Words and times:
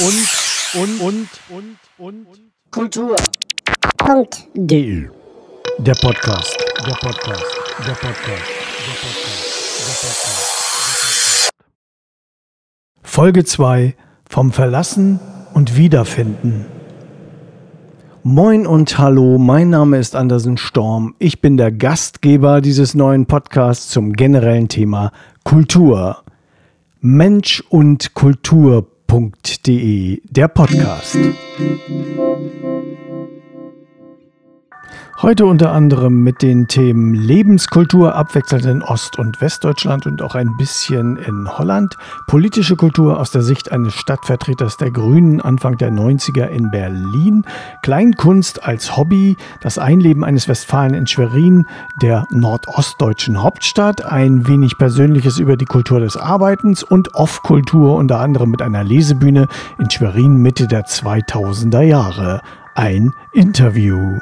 und 0.00 0.28
und 0.80 1.00
und 1.00 1.28
und 1.98 2.26
und 2.26 2.26
Kultur. 2.70 3.16
Punkt. 3.98 4.46
Der 4.54 5.94
Podcast. 5.94 6.56
Der 6.86 6.94
Podcast. 6.94 7.44
Der 7.86 7.92
Podcast. 7.92 8.46
Der 8.78 8.94
Podcast. 8.94 9.44
Der 9.78 9.92
Podcast. 9.92 11.50
Folge 13.02 13.44
2 13.44 13.94
vom 14.26 14.52
Verlassen 14.52 15.20
und 15.52 15.76
Wiederfinden. 15.76 16.64
Moin 18.22 18.66
und 18.66 18.98
hallo, 18.98 19.36
mein 19.36 19.68
Name 19.68 19.98
ist 19.98 20.16
Andersen 20.16 20.56
Storm. 20.56 21.14
Ich 21.18 21.42
bin 21.42 21.58
der 21.58 21.72
Gastgeber 21.72 22.62
dieses 22.62 22.94
neuen 22.94 23.26
Podcasts 23.26 23.90
zum 23.90 24.14
generellen 24.14 24.68
Thema 24.68 25.12
Kultur. 25.44 26.22
Mensch 27.02 27.62
und 27.70 28.14
Kultur.de, 28.14 28.50
der 28.70 28.89
Podcast. 30.54 31.18
Heute 35.22 35.44
unter 35.44 35.72
anderem 35.72 36.22
mit 36.22 36.40
den 36.40 36.66
Themen 36.66 37.12
Lebenskultur, 37.12 38.14
abwechselnd 38.14 38.64
in 38.64 38.82
Ost- 38.82 39.18
und 39.18 39.42
Westdeutschland 39.42 40.06
und 40.06 40.22
auch 40.22 40.34
ein 40.34 40.56
bisschen 40.56 41.18
in 41.18 41.46
Holland, 41.58 41.98
politische 42.26 42.74
Kultur 42.74 43.20
aus 43.20 43.30
der 43.30 43.42
Sicht 43.42 43.70
eines 43.70 43.92
Stadtvertreters 43.92 44.78
der 44.78 44.90
Grünen 44.90 45.42
Anfang 45.42 45.76
der 45.76 45.90
90er 45.90 46.46
in 46.46 46.70
Berlin, 46.70 47.44
Kleinkunst 47.82 48.64
als 48.64 48.96
Hobby, 48.96 49.36
das 49.60 49.76
Einleben 49.76 50.24
eines 50.24 50.48
Westfalen 50.48 50.94
in 50.94 51.06
Schwerin, 51.06 51.66
der 52.00 52.26
nordostdeutschen 52.30 53.42
Hauptstadt, 53.42 54.02
ein 54.02 54.48
wenig 54.48 54.78
Persönliches 54.78 55.38
über 55.38 55.58
die 55.58 55.66
Kultur 55.66 56.00
des 56.00 56.16
Arbeitens 56.16 56.82
und 56.82 57.14
Off-Kultur 57.14 57.94
unter 57.96 58.20
anderem 58.20 58.50
mit 58.50 58.62
einer 58.62 58.84
Lesebühne 58.84 59.48
in 59.78 59.90
Schwerin 59.90 60.36
Mitte 60.38 60.66
der 60.66 60.86
2000er 60.86 61.82
Jahre. 61.82 62.40
Ein 62.74 63.12
Interview. 63.34 64.18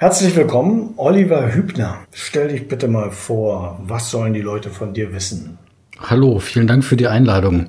Herzlich 0.00 0.36
willkommen, 0.36 0.94
Oliver 0.96 1.52
Hübner. 1.52 1.96
Stell 2.12 2.46
dich 2.46 2.68
bitte 2.68 2.86
mal 2.86 3.10
vor, 3.10 3.80
was 3.82 4.12
sollen 4.12 4.32
die 4.32 4.42
Leute 4.42 4.70
von 4.70 4.94
dir 4.94 5.12
wissen? 5.12 5.58
Hallo, 5.98 6.38
vielen 6.38 6.68
Dank 6.68 6.84
für 6.84 6.96
die 6.96 7.08
Einladung. 7.08 7.66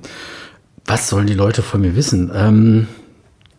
Was 0.85 1.09
sollen 1.09 1.25
die 1.25 1.33
Leute 1.33 1.63
von 1.63 1.81
mir 1.81 1.95
wissen? 1.95 2.29
Ähm, 2.31 2.87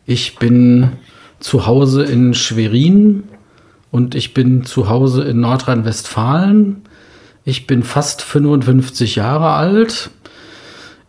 ich 0.07 0.37
bin 0.37 0.93
zu 1.41 1.67
Hause 1.67 2.05
in 2.05 2.33
Schwerin 2.33 3.25
und 3.91 4.15
ich 4.15 4.35
bin 4.35 4.63
zu 4.63 4.89
Hause 4.89 5.25
in 5.25 5.41
Nordrhein-Westfalen. 5.41 6.83
Ich 7.45 7.67
bin 7.67 7.83
fast 7.83 8.23
55 8.23 9.17
Jahre 9.17 9.55
alt. 9.55 10.11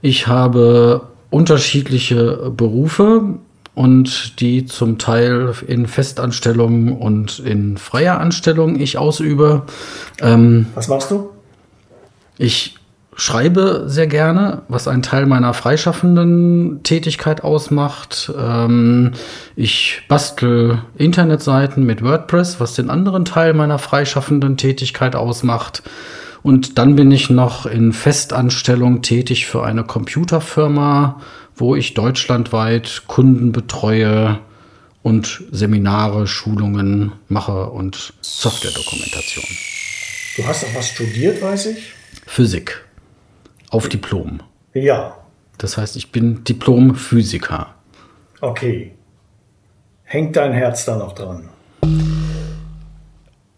Ich 0.01 0.25
habe 0.25 1.09
unterschiedliche 1.29 2.51
Berufe 2.57 3.37
und 3.81 4.39
die 4.39 4.65
zum 4.65 4.99
Teil 4.99 5.53
in 5.67 5.87
Festanstellung 5.87 6.97
und 6.97 7.39
in 7.39 7.77
freier 7.77 8.19
Anstellung 8.19 8.79
ich 8.79 8.97
ausübe. 8.97 9.63
Ähm, 10.21 10.67
Was 10.75 10.87
machst 10.87 11.09
du? 11.09 11.31
ich 12.41 12.75
schreibe 13.15 13.83
sehr 13.85 14.07
gerne, 14.07 14.63
was 14.67 14.87
einen 14.87 15.03
Teil 15.03 15.27
meiner 15.27 15.53
freischaffenden 15.53 16.81
Tätigkeit 16.81 17.43
ausmacht. 17.43 18.31
Ähm, 18.35 19.11
ich 19.55 20.01
bastel 20.07 20.81
Internetseiten 20.97 21.85
mit 21.85 22.03
WordPress, 22.03 22.59
was 22.59 22.73
den 22.73 22.89
anderen 22.89 23.25
Teil 23.25 23.53
meiner 23.53 23.77
freischaffenden 23.77 24.57
Tätigkeit 24.57 25.15
ausmacht. 25.15 25.83
Und 26.41 26.79
dann 26.79 26.95
bin 26.95 27.11
ich 27.11 27.29
noch 27.29 27.67
in 27.67 27.93
Festanstellung 27.93 29.03
tätig 29.03 29.45
für 29.45 29.63
eine 29.63 29.83
Computerfirma, 29.83 31.21
wo 31.61 31.75
ich 31.75 31.93
deutschlandweit 31.93 33.03
Kunden 33.07 33.51
betreue 33.51 34.39
und 35.03 35.43
Seminare, 35.51 36.27
Schulungen 36.27 37.13
mache 37.29 37.69
und 37.69 38.13
Softwaredokumentation. 38.21 39.45
Du 40.37 40.45
hast 40.45 40.65
auch 40.65 40.75
was 40.75 40.89
studiert, 40.89 41.41
weiß 41.41 41.67
ich? 41.67 41.93
Physik 42.25 42.83
auf 43.69 43.87
Diplom. 43.89 44.41
Ja, 44.73 45.17
Das 45.57 45.77
heißt, 45.77 45.95
ich 45.95 46.11
bin 46.11 46.43
Diplom-Physiker. 46.43 47.75
okay. 48.41 48.93
Hängt 50.03 50.35
dein 50.35 50.51
Herz 50.51 50.83
da 50.83 50.97
noch 50.97 51.13
dran? 51.13 51.47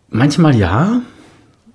Manchmal 0.09 0.55
ja. 0.55 1.01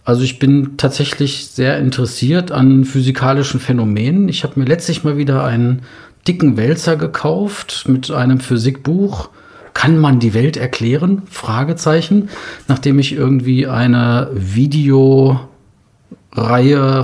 Also 0.05 0.23
ich 0.23 0.39
bin 0.39 0.77
tatsächlich 0.77 1.49
sehr 1.49 1.79
interessiert 1.79 2.53
an 2.53 2.85
physikalischen 2.85 3.59
Phänomenen. 3.61 4.29
Ich 4.29 4.45
habe 4.45 4.59
mir 4.61 4.67
letztlich 4.67 5.03
mal 5.05 5.17
wieder 5.17 5.45
einen 5.45 5.83
dicken 6.27 6.57
Wälzer 6.57 6.97
gekauft 6.97 7.85
mit 7.89 8.11
einem 8.11 8.41
Physikbuch. 8.41 9.31
Kann 9.75 9.99
man 9.99 10.19
die 10.19 10.35
Welt 10.35 10.57
erklären? 10.57 11.23
Fragezeichen. 11.31 12.31
Nachdem 12.67 12.99
ich 12.99 13.13
irgendwie 13.13 13.67
eine 13.67 14.29
Videoreihe 14.33 15.47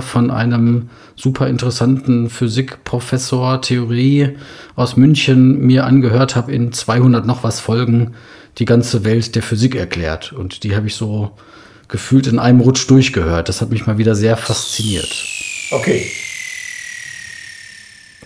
von 0.01 0.29
einem 0.29 0.89
super 1.15 1.47
interessanten 1.47 2.29
Physikprofessor 2.29 3.61
Theorie 3.61 4.37
aus 4.75 4.97
München 4.97 5.61
mir 5.65 5.85
angehört 5.85 6.35
habe 6.35 6.51
in 6.51 6.73
200 6.73 7.25
noch 7.25 7.43
was 7.43 7.61
Folgen 7.61 8.15
die 8.57 8.65
ganze 8.65 9.03
Welt 9.03 9.35
der 9.35 9.43
Physik 9.43 9.75
erklärt 9.75 10.33
und 10.33 10.63
die 10.63 10.75
habe 10.75 10.87
ich 10.87 10.95
so 10.95 11.31
gefühlt 11.87 12.27
in 12.27 12.39
einem 12.39 12.61
Rutsch 12.61 12.89
durchgehört. 12.89 13.49
Das 13.49 13.61
hat 13.61 13.69
mich 13.69 13.85
mal 13.85 13.97
wieder 13.97 14.15
sehr 14.15 14.37
fasziniert. 14.37 15.25
Okay. 15.71 16.07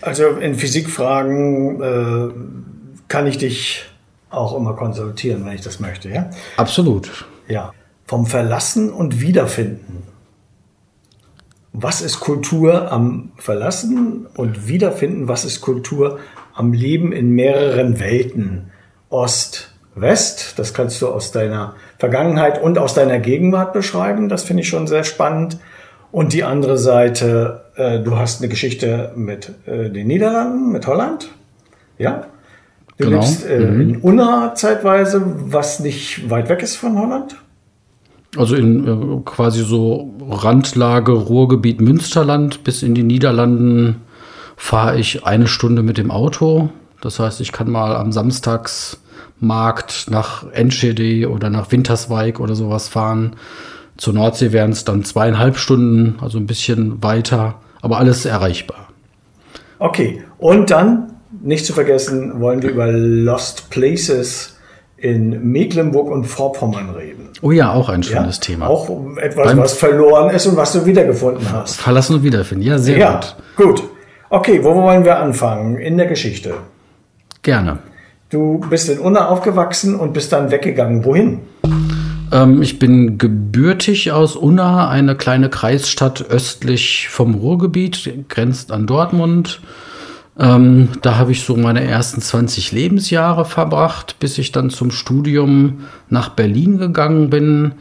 Also 0.01 0.27
in 0.27 0.55
Physikfragen 0.55 1.81
äh, 1.81 2.33
kann 3.07 3.27
ich 3.27 3.37
dich 3.37 3.85
auch 4.29 4.55
immer 4.55 4.75
konsultieren, 4.75 5.45
wenn 5.45 5.53
ich 5.53 5.61
das 5.61 5.79
möchte, 5.79 6.09
ja? 6.09 6.29
Absolut. 6.57 7.25
Ja. 7.47 7.73
Vom 8.05 8.25
Verlassen 8.25 8.91
und 8.91 9.21
Wiederfinden. 9.21 10.03
Was 11.73 12.01
ist 12.01 12.19
Kultur 12.19 12.91
am 12.91 13.31
Verlassen 13.37 14.27
und 14.35 14.67
Wiederfinden? 14.67 15.27
Was 15.27 15.45
ist 15.45 15.61
Kultur 15.61 16.19
am 16.53 16.73
Leben 16.73 17.11
in 17.11 17.31
mehreren 17.31 17.99
Welten? 17.99 18.71
Ost, 19.09 19.73
West, 19.95 20.53
das 20.57 20.73
kannst 20.73 21.01
du 21.01 21.07
aus 21.07 21.31
deiner 21.31 21.75
Vergangenheit 21.97 22.61
und 22.61 22.77
aus 22.77 22.93
deiner 22.93 23.19
Gegenwart 23.19 23.73
beschreiben. 23.73 24.29
Das 24.29 24.43
finde 24.43 24.61
ich 24.61 24.69
schon 24.69 24.87
sehr 24.87 25.03
spannend. 25.03 25.59
Und 26.11 26.33
die 26.33 26.43
andere 26.43 26.77
Seite, 26.77 27.65
äh, 27.79 28.03
du 28.03 28.17
hast 28.17 28.41
eine 28.41 28.49
Geschichte 28.49 29.11
mit 29.15 29.51
äh, 29.65 29.89
den 29.89 30.07
Niederlanden, 30.07 30.71
mit 30.71 30.85
Holland. 30.85 31.29
Ja. 31.97 32.25
Du 32.97 33.05
Genau. 33.05 33.21
lebst 33.21 33.45
äh, 33.45 33.57
in 33.63 33.97
Unna 34.01 34.53
zeitweise, 34.55 35.21
was 35.25 35.79
nicht 35.79 36.29
weit 36.29 36.49
weg 36.49 36.61
ist 36.61 36.75
von 36.75 36.99
Holland. 36.99 37.37
Also 38.37 38.55
in 38.55 38.85
äh, 38.87 39.21
quasi 39.23 39.63
so 39.63 40.13
Randlage 40.29 41.13
Ruhrgebiet 41.13 41.79
Münsterland 41.81 42.63
bis 42.63 42.83
in 42.83 42.93
die 42.93 43.03
Niederlanden 43.03 44.01
fahre 44.57 44.99
ich 44.99 45.25
eine 45.25 45.47
Stunde 45.47 45.81
mit 45.81 45.97
dem 45.97 46.11
Auto. 46.11 46.69
Das 47.01 47.19
heißt, 47.19 47.39
ich 47.39 47.53
kann 47.53 47.71
mal 47.71 47.95
am 47.95 48.11
Samstagsmarkt 48.11 50.07
nach 50.11 50.51
Enschede 50.51 51.29
oder 51.29 51.49
nach 51.49 51.71
Winterswijk 51.71 52.41
oder 52.41 52.55
sowas 52.55 52.89
fahren. 52.89 53.37
Zur 53.95 54.13
Nordsee 54.13 54.51
wären 54.51 54.71
es 54.71 54.83
dann 54.83 55.03
zweieinhalb 55.05 55.57
Stunden, 55.57 56.17
also 56.21 56.37
ein 56.37 56.45
bisschen 56.45 57.01
weiter, 57.01 57.55
aber 57.81 57.97
alles 57.97 58.25
erreichbar. 58.25 58.87
Okay, 59.79 60.23
und 60.37 60.69
dann, 60.71 61.13
nicht 61.41 61.65
zu 61.65 61.73
vergessen, 61.73 62.39
wollen 62.41 62.61
wir 62.61 62.69
über 62.71 62.87
Lost 62.91 63.69
Places 63.69 64.57
in 64.97 65.51
Mecklenburg 65.51 66.09
und 66.11 66.25
Vorpommern 66.25 66.89
reden. 66.89 67.29
Oh 67.41 67.51
ja, 67.51 67.71
auch 67.71 67.87
ein 67.87 68.03
schönes 68.03 68.35
Ja? 68.37 68.41
Thema. 68.41 68.67
Auch 68.67 68.89
um 68.89 69.17
etwas, 69.17 69.45
Beim- 69.47 69.57
was 69.59 69.73
verloren 69.73 70.29
ist 70.35 70.45
und 70.47 70.57
was 70.57 70.73
du 70.73 70.85
wiedergefunden 70.85 71.49
hast. 71.53 71.79
Verlassen 71.79 72.15
und 72.15 72.23
wiederfinden. 72.23 72.65
Ja, 72.65 72.77
sehr 72.77 72.97
Ja, 72.97 73.21
gut. 73.55 73.77
gut. 73.79 73.83
Okay, 74.29 74.61
wo 74.63 74.75
wollen 74.75 75.05
wir 75.05 75.17
anfangen? 75.17 75.77
In 75.77 75.95
der 75.97 76.07
Geschichte. 76.07 76.55
Gerne. 77.41 77.77
Du 78.29 78.59
bist 78.69 78.89
in 78.89 78.99
Unna 78.99 79.29
aufgewachsen 79.29 79.95
und 79.95 80.11
bist 80.13 80.33
dann 80.33 80.51
weggegangen. 80.51 81.05
Wohin? 81.05 81.39
Ähm, 82.31 82.61
ich 82.61 82.79
bin 82.79 83.17
gebürtig 83.17 84.11
aus 84.11 84.35
Unna, 84.35 84.89
eine 84.89 85.15
kleine 85.15 85.49
Kreisstadt 85.49 86.21
östlich 86.29 87.09
vom 87.09 87.35
Ruhrgebiet, 87.35 88.27
grenzt 88.29 88.71
an 88.71 88.87
Dortmund. 88.87 89.61
Ähm, 90.37 90.89
da 91.01 91.17
habe 91.17 91.31
ich 91.31 91.43
so 91.43 91.57
meine 91.57 91.83
ersten 91.83 92.21
20 92.21 92.71
Lebensjahre 92.71 93.45
verbracht, 93.45 94.17
bis 94.19 94.37
ich 94.37 94.51
dann 94.51 94.69
zum 94.69 94.91
Studium 94.91 95.85
nach 96.09 96.29
Berlin 96.29 96.77
gegangen 96.77 97.29
bin. 97.29 97.73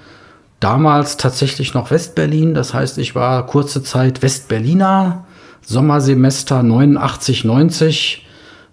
Damals 0.58 1.16
tatsächlich 1.16 1.74
noch 1.74 1.92
Westberlin, 1.92 2.54
das 2.54 2.74
heißt, 2.74 2.98
ich 2.98 3.14
war 3.14 3.46
kurze 3.46 3.82
Zeit 3.82 4.22
Westberliner. 4.22 5.24
Sommersemester 5.62 6.62
89, 6.62 7.44
90 7.44 8.26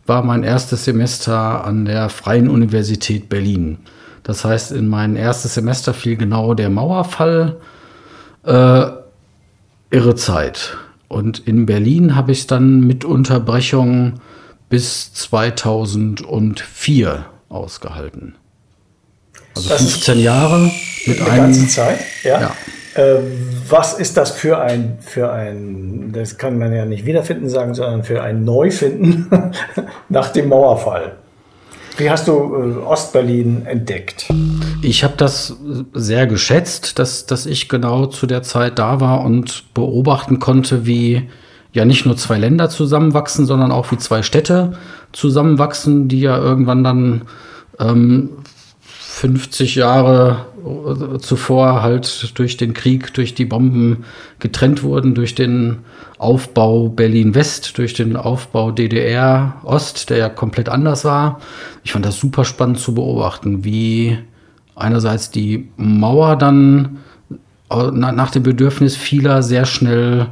war 0.07 0.23
mein 0.23 0.43
erstes 0.43 0.85
Semester 0.85 1.63
an 1.65 1.85
der 1.85 2.09
Freien 2.09 2.49
Universität 2.49 3.29
Berlin. 3.29 3.79
Das 4.25 4.43
heißt, 4.43 4.71
in 4.71 4.87
mein 4.87 5.15
erstes 5.15 5.53
Semester 5.53 5.93
fiel 5.93 6.17
genau 6.17 6.55
der 6.55 6.71
Mauerfall. 6.71 7.57
Äh, 8.43 8.87
irre 9.91 10.15
Zeit. 10.15 10.75
Und 11.07 11.47
in 11.47 11.67
Berlin 11.67 12.15
habe 12.15 12.31
ich 12.31 12.39
es 12.39 12.47
dann 12.47 12.79
mit 12.81 13.05
Unterbrechung 13.05 14.13
bis 14.67 15.13
2004 15.13 17.25
ausgehalten. 17.49 18.33
Also 19.55 19.69
das 19.69 19.81
15 19.81 20.19
Jahre 20.19 20.71
mit 21.05 21.21
einer 21.21 21.37
ganzen 21.37 21.69
Zeit, 21.69 21.99
ja. 22.23 22.41
ja. 22.41 22.51
Äh, 22.95 23.19
was 23.69 23.93
ist 23.93 24.17
das 24.17 24.31
für 24.31 24.57
ein, 24.59 24.97
für 25.01 25.31
ein, 25.31 26.11
das 26.13 26.39
kann 26.39 26.57
man 26.57 26.73
ja 26.73 26.85
nicht 26.85 27.05
wiederfinden 27.05 27.47
sagen, 27.47 27.75
sondern 27.75 28.03
für 28.03 28.23
ein 28.23 28.43
Neufinden 28.43 29.51
nach 30.09 30.29
dem 30.29 30.49
Mauerfall? 30.49 31.17
Wie 31.97 32.09
hast 32.09 32.27
du 32.27 32.33
äh, 32.33 32.85
Ostberlin 32.85 33.65
entdeckt? 33.65 34.27
Ich 34.81 35.03
habe 35.03 35.13
das 35.17 35.55
sehr 35.93 36.27
geschätzt, 36.27 36.99
dass, 36.99 37.25
dass 37.25 37.45
ich 37.45 37.69
genau 37.69 38.07
zu 38.07 38.27
der 38.27 38.43
Zeit 38.43 38.79
da 38.79 38.99
war 38.99 39.23
und 39.23 39.73
beobachten 39.73 40.39
konnte, 40.39 40.85
wie 40.85 41.29
ja 41.71 41.85
nicht 41.85 42.05
nur 42.05 42.17
zwei 42.17 42.37
Länder 42.37 42.69
zusammenwachsen, 42.69 43.45
sondern 43.45 43.71
auch 43.71 43.91
wie 43.91 43.97
zwei 43.97 44.23
Städte 44.23 44.77
zusammenwachsen, 45.11 46.07
die 46.07 46.21
ja 46.21 46.37
irgendwann 46.37 46.83
dann 46.83 47.21
ähm, 47.79 48.29
50 48.81 49.75
Jahre 49.75 50.45
äh, 50.54 50.54
zuvor 51.19 51.83
halt 51.83 52.37
durch 52.37 52.57
den 52.57 52.73
Krieg, 52.73 53.13
durch 53.13 53.35
die 53.35 53.45
Bomben 53.45 54.05
getrennt 54.39 54.83
wurden, 54.83 55.13
durch 55.13 55.35
den 55.35 55.79
Aufbau 56.17 56.89
Berlin-West, 56.89 57.77
durch 57.77 57.93
den 57.93 58.15
Aufbau 58.15 58.71
DDR-Ost, 58.71 60.09
der 60.09 60.17
ja 60.17 60.29
komplett 60.29 60.69
anders 60.69 61.05
war. 61.05 61.39
Ich 61.83 61.91
fand 61.91 62.05
das 62.05 62.19
super 62.19 62.45
spannend 62.45 62.79
zu 62.79 62.95
beobachten, 62.95 63.63
wie 63.63 64.17
einerseits 64.75 65.31
die 65.31 65.69
Mauer 65.77 66.35
dann 66.35 66.97
äh, 67.69 67.91
nach 67.91 68.31
dem 68.31 68.43
Bedürfnis 68.43 68.95
vieler 68.95 69.43
sehr 69.43 69.65
schnell 69.65 70.27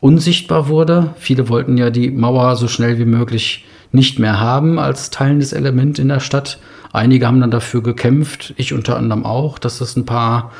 unsichtbar 0.00 0.68
wurde. 0.68 1.14
Viele 1.16 1.48
wollten 1.48 1.78
ja 1.78 1.90
die 1.90 2.10
Mauer 2.10 2.56
so 2.56 2.68
schnell 2.68 2.98
wie 2.98 3.04
möglich 3.04 3.64
nicht 3.92 4.18
mehr 4.18 4.40
haben 4.40 4.78
als 4.78 5.10
teilendes 5.10 5.52
Element 5.52 5.98
in 5.98 6.08
der 6.08 6.20
Stadt. 6.20 6.58
Einige 6.92 7.26
haben 7.26 7.40
dann 7.40 7.50
dafür 7.50 7.82
gekämpft, 7.82 8.54
ich 8.56 8.72
unter 8.72 8.96
anderem 8.96 9.24
auch, 9.24 9.58
dass 9.58 9.80
es 9.80 9.96
ein 9.96 10.06
paar 10.06 10.52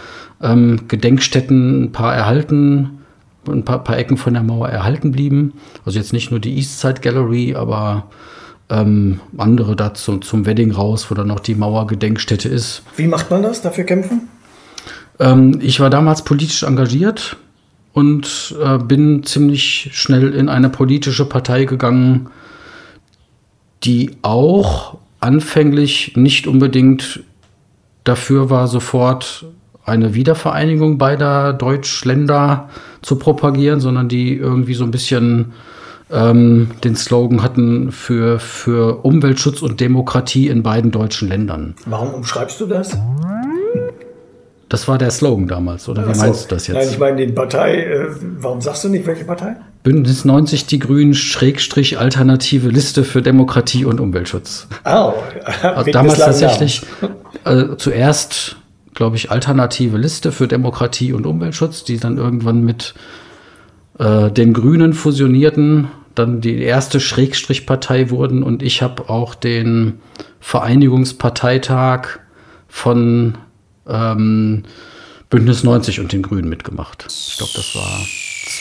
ähm, 0.42 0.88
Gedenkstätten, 0.88 1.84
ein 1.84 1.92
paar 1.92 2.14
erhalten, 2.14 2.98
ein 3.48 3.64
paar, 3.64 3.82
paar, 3.82 3.98
Ecken 3.98 4.16
von 4.16 4.34
der 4.34 4.42
Mauer 4.42 4.68
erhalten 4.68 5.12
blieben. 5.12 5.54
Also 5.84 5.98
jetzt 5.98 6.12
nicht 6.12 6.30
nur 6.30 6.40
die 6.40 6.56
Eastside 6.56 7.00
Gallery, 7.00 7.54
aber 7.54 8.06
ähm, 8.70 9.20
andere 9.36 9.76
dazu 9.76 10.18
zum 10.18 10.46
Wedding 10.46 10.72
raus, 10.72 11.10
wo 11.10 11.14
dann 11.14 11.28
noch 11.28 11.40
die 11.40 11.54
Mauergedenkstätte 11.54 12.48
ist. 12.48 12.82
Wie 12.96 13.06
macht 13.06 13.30
man 13.30 13.42
das, 13.42 13.62
dafür 13.62 13.84
kämpfen? 13.84 14.28
Ähm, 15.18 15.58
ich 15.60 15.80
war 15.80 15.90
damals 15.90 16.22
politisch 16.22 16.62
engagiert 16.62 17.36
und 17.92 18.54
äh, 18.62 18.78
bin 18.78 19.24
ziemlich 19.24 19.90
schnell 19.92 20.32
in 20.34 20.48
eine 20.48 20.70
politische 20.70 21.26
Partei 21.26 21.64
gegangen, 21.64 22.28
die 23.84 24.12
auch 24.22 24.98
anfänglich 25.20 26.12
nicht 26.16 26.46
unbedingt 26.46 27.20
dafür 28.04 28.50
war, 28.50 28.68
sofort 28.68 29.46
eine 29.84 30.14
Wiedervereinigung 30.14 30.98
beider 30.98 31.52
Deutschländer 31.52 32.68
zu 33.02 33.16
propagieren, 33.16 33.80
sondern 33.80 34.08
die 34.08 34.36
irgendwie 34.36 34.74
so 34.74 34.84
ein 34.84 34.90
bisschen 34.90 35.52
ähm, 36.10 36.70
den 36.84 36.94
Slogan 36.94 37.42
hatten 37.42 37.90
für, 37.90 38.38
für 38.38 39.04
Umweltschutz 39.04 39.62
und 39.62 39.80
Demokratie 39.80 40.48
in 40.48 40.62
beiden 40.62 40.90
deutschen 40.90 41.28
Ländern. 41.28 41.74
Warum 41.86 42.14
umschreibst 42.14 42.60
du 42.60 42.66
das? 42.66 42.96
Das 44.72 44.88
war 44.88 44.96
der 44.96 45.10
Slogan 45.10 45.48
damals, 45.48 45.86
oder 45.86 46.08
wie 46.08 46.14
so. 46.14 46.22
meinst 46.22 46.50
du 46.50 46.54
das 46.54 46.66
jetzt? 46.66 46.76
Nein, 46.76 46.88
ich 46.90 46.98
meine 46.98 47.26
die 47.26 47.30
Partei. 47.30 47.82
Äh, 47.82 48.06
warum 48.38 48.62
sagst 48.62 48.82
du 48.82 48.88
nicht, 48.88 49.06
welche 49.06 49.26
Partei? 49.26 49.56
Bündnis 49.82 50.24
90 50.24 50.64
Die 50.64 50.78
Grünen, 50.78 51.12
Schrägstrich 51.12 51.98
Alternative 51.98 52.70
Liste 52.70 53.04
für 53.04 53.20
Demokratie 53.20 53.84
und 53.84 54.00
Umweltschutz. 54.00 54.68
Oh, 54.86 55.12
also 55.62 55.90
damals 55.92 56.20
tatsächlich 56.20 56.80
äh, 57.44 57.76
zuerst, 57.76 58.56
glaube 58.94 59.16
ich, 59.16 59.30
Alternative 59.30 59.98
Liste 59.98 60.32
für 60.32 60.48
Demokratie 60.48 61.12
und 61.12 61.26
Umweltschutz, 61.26 61.84
die 61.84 61.98
dann 61.98 62.16
irgendwann 62.16 62.64
mit 62.64 62.94
äh, 63.98 64.30
den 64.30 64.54
Grünen 64.54 64.94
fusionierten, 64.94 65.88
dann 66.14 66.40
die 66.40 66.62
erste 66.62 66.98
Schrägstrichpartei 66.98 68.08
wurden 68.08 68.42
und 68.42 68.62
ich 68.62 68.80
habe 68.80 69.10
auch 69.10 69.34
den 69.34 70.00
Vereinigungsparteitag 70.40 72.20
von 72.68 73.34
ähm, 73.88 74.64
Bündnis 75.30 75.64
90 75.64 76.00
und 76.00 76.12
den 76.12 76.22
Grünen 76.22 76.48
mitgemacht. 76.48 77.06
Ich 77.08 77.36
glaube, 77.38 77.52
das 77.54 77.74
war 77.74 78.00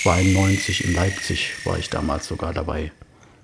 92 0.03 0.85
in 0.85 0.93
Leipzig 0.93 1.53
war 1.65 1.77
ich 1.77 1.89
damals 1.89 2.27
sogar 2.27 2.53
dabei. 2.53 2.91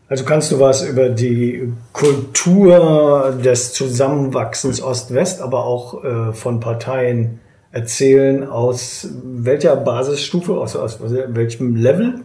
Also 0.10 0.24
kannst 0.24 0.52
du 0.52 0.60
was 0.60 0.84
über 0.84 1.10
die 1.10 1.74
Kultur 1.92 3.38
des 3.44 3.74
Zusammenwachsens 3.74 4.82
Ost-West, 4.82 5.42
aber 5.42 5.66
auch 5.66 6.04
äh, 6.04 6.34
von 6.34 6.62
Parteien 6.62 7.42
erzählen, 7.72 8.48
aus 8.48 9.10
welcher 9.24 9.76
Basisstufe, 9.76 10.54
aus, 10.54 10.76
aus 10.78 11.00
welchem 11.02 11.76
Level? 11.76 12.22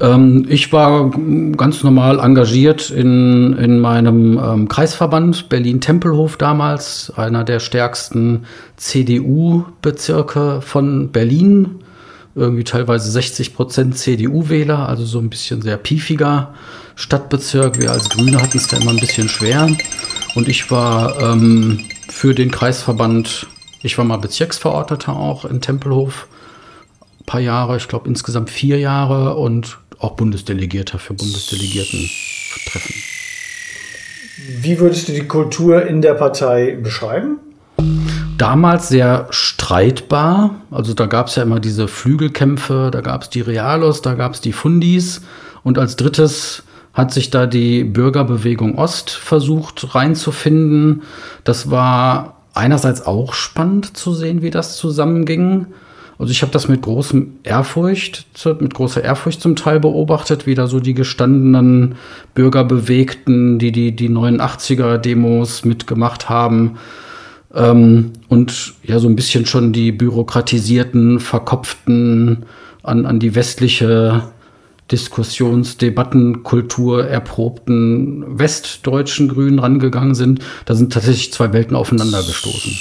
Ähm, 0.00 0.46
ich 0.48 0.72
war 0.72 1.10
ganz 1.56 1.82
normal 1.82 2.18
engagiert 2.18 2.90
in, 2.90 3.54
in 3.54 3.78
meinem 3.80 4.38
ähm, 4.38 4.68
Kreisverband 4.68 5.48
Berlin-Tempelhof 5.48 6.36
damals, 6.36 7.12
einer 7.16 7.44
der 7.44 7.60
stärksten 7.60 8.44
CDU-Bezirke 8.76 10.60
von 10.60 11.10
Berlin 11.12 11.80
irgendwie 12.34 12.64
teilweise 12.64 13.10
60 13.10 13.54
Prozent 13.54 13.96
CDU-Wähler, 13.96 14.86
also 14.86 15.06
so 15.06 15.18
ein 15.18 15.30
bisschen 15.30 15.62
sehr 15.62 15.78
piefiger 15.78 16.52
Stadtbezirk. 16.94 17.80
Wir 17.80 17.90
als 17.90 18.10
Grüne 18.10 18.40
hatten 18.42 18.58
es 18.58 18.68
da 18.68 18.76
immer 18.76 18.90
ein 18.90 18.98
bisschen 18.98 19.28
schwer. 19.28 19.66
Und 20.34 20.48
ich 20.48 20.70
war 20.70 21.18
ähm, 21.18 21.84
für 22.08 22.34
den 22.34 22.50
Kreisverband, 22.50 23.46
ich 23.82 23.96
war 23.96 24.04
mal 24.04 24.18
Bezirksverordneter 24.18 25.16
auch 25.16 25.46
in 25.46 25.62
Tempelhof, 25.62 26.28
ein 27.20 27.24
paar 27.24 27.40
Jahre, 27.40 27.78
ich 27.78 27.88
glaube 27.88 28.06
insgesamt 28.06 28.50
vier 28.50 28.78
Jahre 28.78 29.36
und 29.36 29.78
auch 29.98 30.12
Bundesdelegierter 30.12 30.98
für 30.98 31.14
Bundesdelegierten-Treffen. 31.14 32.94
Wie 34.60 34.78
würdest 34.78 35.08
du 35.08 35.12
die 35.12 35.26
Kultur 35.26 35.86
in 35.86 36.02
der 36.02 36.14
Partei 36.14 36.76
beschreiben? 36.76 37.38
damals 38.38 38.88
sehr 38.88 39.26
streitbar. 39.30 40.56
Also 40.70 40.94
da 40.94 41.06
gab 41.06 41.28
es 41.28 41.36
ja 41.36 41.42
immer 41.42 41.60
diese 41.60 41.88
Flügelkämpfe, 41.88 42.90
da 42.92 43.00
gab 43.00 43.22
es 43.22 43.30
die 43.30 43.40
Realos, 43.40 44.02
da 44.02 44.14
gab 44.14 44.34
es 44.34 44.40
die 44.40 44.52
Fundis. 44.52 45.22
Und 45.62 45.78
als 45.78 45.96
drittes 45.96 46.62
hat 46.92 47.12
sich 47.12 47.30
da 47.30 47.46
die 47.46 47.84
Bürgerbewegung 47.84 48.78
Ost 48.78 49.10
versucht 49.10 49.94
reinzufinden. 49.94 51.02
Das 51.44 51.70
war 51.70 52.36
einerseits 52.54 53.04
auch 53.04 53.34
spannend 53.34 53.96
zu 53.96 54.14
sehen, 54.14 54.42
wie 54.42 54.50
das 54.50 54.76
zusammenging. 54.76 55.66
Also 56.18 56.30
ich 56.30 56.42
habe 56.42 56.52
das 56.52 56.68
mit 56.68 56.82
großem 56.82 57.34
Ehrfurcht, 57.42 58.26
mit 58.60 58.74
großer 58.74 59.04
Ehrfurcht 59.04 59.40
zum 59.40 59.54
Teil 59.54 59.80
beobachtet, 59.80 60.46
wie 60.46 60.54
da 60.54 60.66
so 60.66 60.80
die 60.80 60.94
gestandenen 60.94 61.96
Bürgerbewegten, 62.34 63.58
die 63.58 63.70
die, 63.70 63.94
die 63.94 64.08
89er-Demos 64.08 65.64
mitgemacht 65.64 66.28
haben, 66.28 66.78
ähm, 67.54 68.12
und 68.28 68.74
ja, 68.84 68.98
so 68.98 69.08
ein 69.08 69.16
bisschen 69.16 69.46
schon 69.46 69.72
die 69.72 69.92
bürokratisierten, 69.92 71.20
verkopften, 71.20 72.44
an, 72.82 73.06
an 73.06 73.18
die 73.18 73.34
westliche 73.34 74.24
Diskussionsdebattenkultur 74.92 77.08
erprobten 77.08 78.38
westdeutschen 78.38 79.28
Grünen 79.28 79.58
rangegangen 79.58 80.14
sind. 80.14 80.40
Da 80.66 80.74
sind 80.74 80.92
tatsächlich 80.92 81.32
zwei 81.32 81.50
Welten 81.52 81.74
aufeinander 81.74 82.22
gestoßen. 82.22 82.72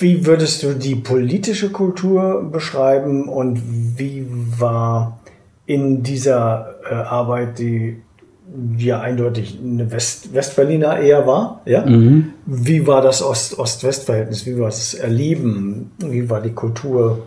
Wie 0.00 0.26
würdest 0.26 0.62
du 0.62 0.74
die 0.74 0.96
politische 0.96 1.70
Kultur 1.70 2.48
beschreiben 2.50 3.28
und 3.28 3.60
wie 3.98 4.26
war 4.58 5.20
in 5.66 6.02
dieser 6.02 6.74
äh, 6.90 6.94
Arbeit 6.94 7.58
die 7.58 8.02
ja 8.78 9.00
eindeutig 9.00 9.58
eine 9.62 9.90
West 9.92 10.34
Westberliner 10.34 10.98
eher 10.98 11.26
war. 11.26 11.62
Ja? 11.66 11.86
Mhm. 11.86 12.32
Wie 12.46 12.86
war 12.86 13.02
das 13.02 13.22
Ost-Ost-West-Verhältnis? 13.22 14.46
Wie 14.46 14.58
war 14.58 14.66
das 14.66 14.94
Erleben? 14.94 15.92
Wie 15.98 16.28
war 16.28 16.40
die 16.40 16.52
Kultur 16.52 17.26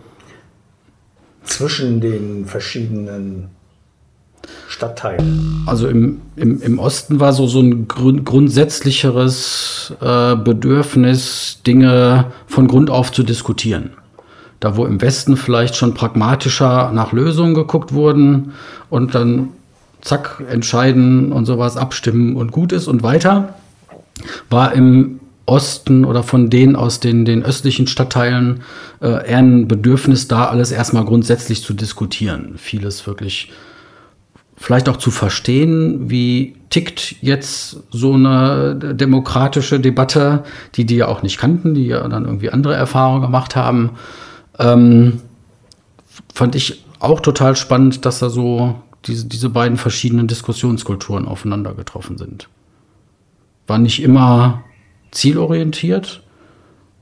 zwischen 1.44 2.00
den 2.00 2.44
verschiedenen 2.46 3.48
Stadtteilen? 4.68 5.62
Also 5.66 5.88
im, 5.88 6.20
im, 6.36 6.60
im 6.60 6.78
Osten 6.78 7.20
war 7.20 7.32
so, 7.32 7.46
so 7.46 7.60
ein 7.60 7.88
grund 7.88 8.24
grundsätzlicheres 8.24 9.94
äh, 10.00 10.36
Bedürfnis, 10.36 11.33
Dinge 11.66 12.26
von 12.46 12.68
Grund 12.68 12.90
auf 12.90 13.12
zu 13.12 13.22
diskutieren. 13.22 13.90
Da 14.60 14.76
wo 14.76 14.86
im 14.86 15.00
Westen 15.00 15.36
vielleicht 15.36 15.76
schon 15.76 15.94
pragmatischer 15.94 16.90
nach 16.92 17.12
Lösungen 17.12 17.54
geguckt 17.54 17.92
wurden 17.92 18.52
und 18.90 19.14
dann 19.14 19.50
zack, 20.00 20.42
entscheiden 20.48 21.32
und 21.32 21.46
sowas, 21.46 21.76
abstimmen 21.76 22.36
und 22.36 22.52
gut 22.52 22.72
ist 22.72 22.86
und 22.86 23.02
weiter, 23.02 23.54
war 24.50 24.72
im 24.72 25.20
Osten 25.46 26.04
oder 26.04 26.22
von 26.22 26.48
denen 26.48 26.76
aus 26.76 27.00
den, 27.00 27.24
den 27.24 27.42
östlichen 27.42 27.86
Stadtteilen 27.86 28.62
äh, 29.02 29.28
eher 29.28 29.38
ein 29.38 29.68
Bedürfnis 29.68 30.28
da, 30.28 30.46
alles 30.46 30.72
erstmal 30.72 31.04
grundsätzlich 31.04 31.62
zu 31.62 31.74
diskutieren. 31.74 32.54
Vieles 32.56 33.06
wirklich 33.06 33.50
vielleicht 34.56 34.88
auch 34.88 34.96
zu 34.96 35.10
verstehen, 35.10 36.10
wie 36.10 36.56
tickt 36.70 37.16
jetzt 37.20 37.82
so 37.90 38.14
eine 38.14 38.74
demokratische 38.76 39.80
Debatte, 39.80 40.44
die 40.74 40.84
die 40.84 40.96
ja 40.96 41.08
auch 41.08 41.22
nicht 41.22 41.38
kannten, 41.38 41.74
die 41.74 41.86
ja 41.86 42.06
dann 42.08 42.24
irgendwie 42.24 42.50
andere 42.50 42.74
Erfahrungen 42.74 43.22
gemacht 43.22 43.56
haben. 43.56 43.90
Ähm, 44.58 45.20
fand 46.32 46.54
ich 46.54 46.84
auch 46.98 47.20
total 47.20 47.56
spannend, 47.56 48.04
dass 48.04 48.20
da 48.20 48.30
so 48.30 48.76
diese, 49.06 49.26
diese 49.26 49.50
beiden 49.50 49.76
verschiedenen 49.76 50.26
Diskussionskulturen 50.26 51.26
aufeinander 51.26 51.74
getroffen 51.74 52.18
sind. 52.18 52.48
War 53.66 53.78
nicht 53.78 54.02
immer 54.02 54.62
zielorientiert, 55.10 56.22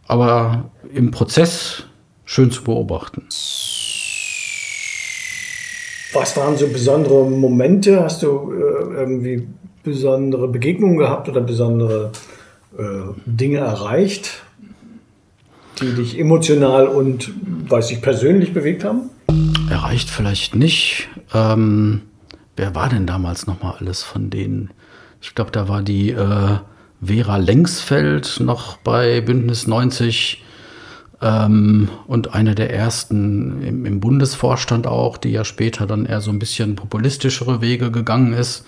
aber 0.07 0.71
im 0.93 1.11
Prozess 1.11 1.85
schön 2.25 2.51
zu 2.51 2.65
beobachten. 2.65 3.27
Was 6.13 6.37
waren 6.37 6.57
so 6.57 6.67
besondere 6.69 7.25
Momente? 7.25 8.03
Hast 8.03 8.23
du 8.23 8.53
äh, 8.53 8.95
irgendwie 8.95 9.49
besondere 9.83 10.49
Begegnungen 10.49 10.99
gehabt 10.99 11.29
oder 11.29 11.41
besondere 11.41 12.13
äh, 12.77 12.83
Dinge 13.27 13.59
erreicht, 13.59 14.43
die 15.81 15.93
dich 15.95 16.19
emotional 16.19 16.87
und, 16.87 17.33
weiß 17.69 17.91
ich, 17.93 18.03
persönlich 18.03 18.53
bewegt 18.53 18.85
haben? 18.85 19.11
Erreicht 19.71 20.11
vielleicht 20.11 20.55
nicht. 20.55 21.09
Ähm, 21.33 22.03
wer 22.57 22.75
war 22.75 22.89
denn 22.89 23.07
damals 23.07 23.47
nochmal 23.47 23.77
alles 23.79 24.03
von 24.03 24.29
denen? 24.29 24.71
Ich 25.23 25.35
glaube, 25.35 25.51
da 25.51 25.69
war 25.69 25.83
die 25.83 26.11
äh, 26.11 26.59
Vera 27.05 27.37
Lengsfeld 27.39 28.39
noch 28.41 28.77
bei 28.77 29.21
Bündnis 29.21 29.67
90 29.67 30.45
ähm, 31.23 31.89
und 32.07 32.35
eine 32.35 32.55
der 32.55 32.75
ersten 32.75 33.63
im, 33.63 33.87
im, 33.87 34.01
Bundesvorstand 34.01 34.87
auch, 34.87 35.17
die 35.17 35.31
ja 35.31 35.45
später 35.45 35.87
dann 35.87 36.05
eher 36.05 36.21
so 36.21 36.31
ein 36.31 36.39
bisschen 36.39 36.75
populistischere 36.75 37.61
Wege 37.61 37.91
gegangen 37.91 38.33
ist. 38.33 38.65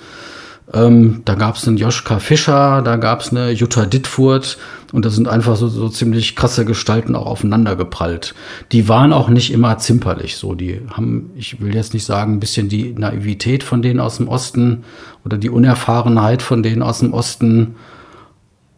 Ähm, 0.72 1.20
da 1.26 1.34
gab 1.34 1.56
es 1.56 1.68
einen 1.68 1.76
Joschka 1.76 2.20
Fischer, 2.20 2.80
da 2.80 2.96
gab 2.96 3.20
es 3.20 3.30
eine 3.30 3.50
Jutta 3.50 3.84
Dittfurt 3.84 4.56
und 4.92 5.04
da 5.04 5.10
sind 5.10 5.28
einfach 5.28 5.56
so, 5.56 5.68
so 5.68 5.90
ziemlich 5.90 6.36
krasse 6.36 6.64
Gestalten 6.64 7.16
auch 7.16 7.26
aufeinander 7.26 7.76
geprallt. 7.76 8.34
Die 8.72 8.88
waren 8.88 9.12
auch 9.12 9.28
nicht 9.28 9.52
immer 9.52 9.76
zimperlich 9.78 10.36
so. 10.36 10.54
Die 10.54 10.80
haben, 10.90 11.32
ich 11.34 11.60
will 11.60 11.74
jetzt 11.74 11.92
nicht 11.92 12.04
sagen, 12.04 12.34
ein 12.34 12.40
bisschen 12.40 12.70
die 12.70 12.94
Naivität 12.94 13.62
von 13.62 13.82
denen 13.82 14.00
aus 14.00 14.16
dem 14.16 14.28
Osten 14.28 14.84
oder 15.24 15.36
die 15.36 15.50
Unerfahrenheit 15.50 16.40
von 16.40 16.62
denen 16.62 16.82
aus 16.82 17.00
dem 17.00 17.12
Osten 17.12 17.74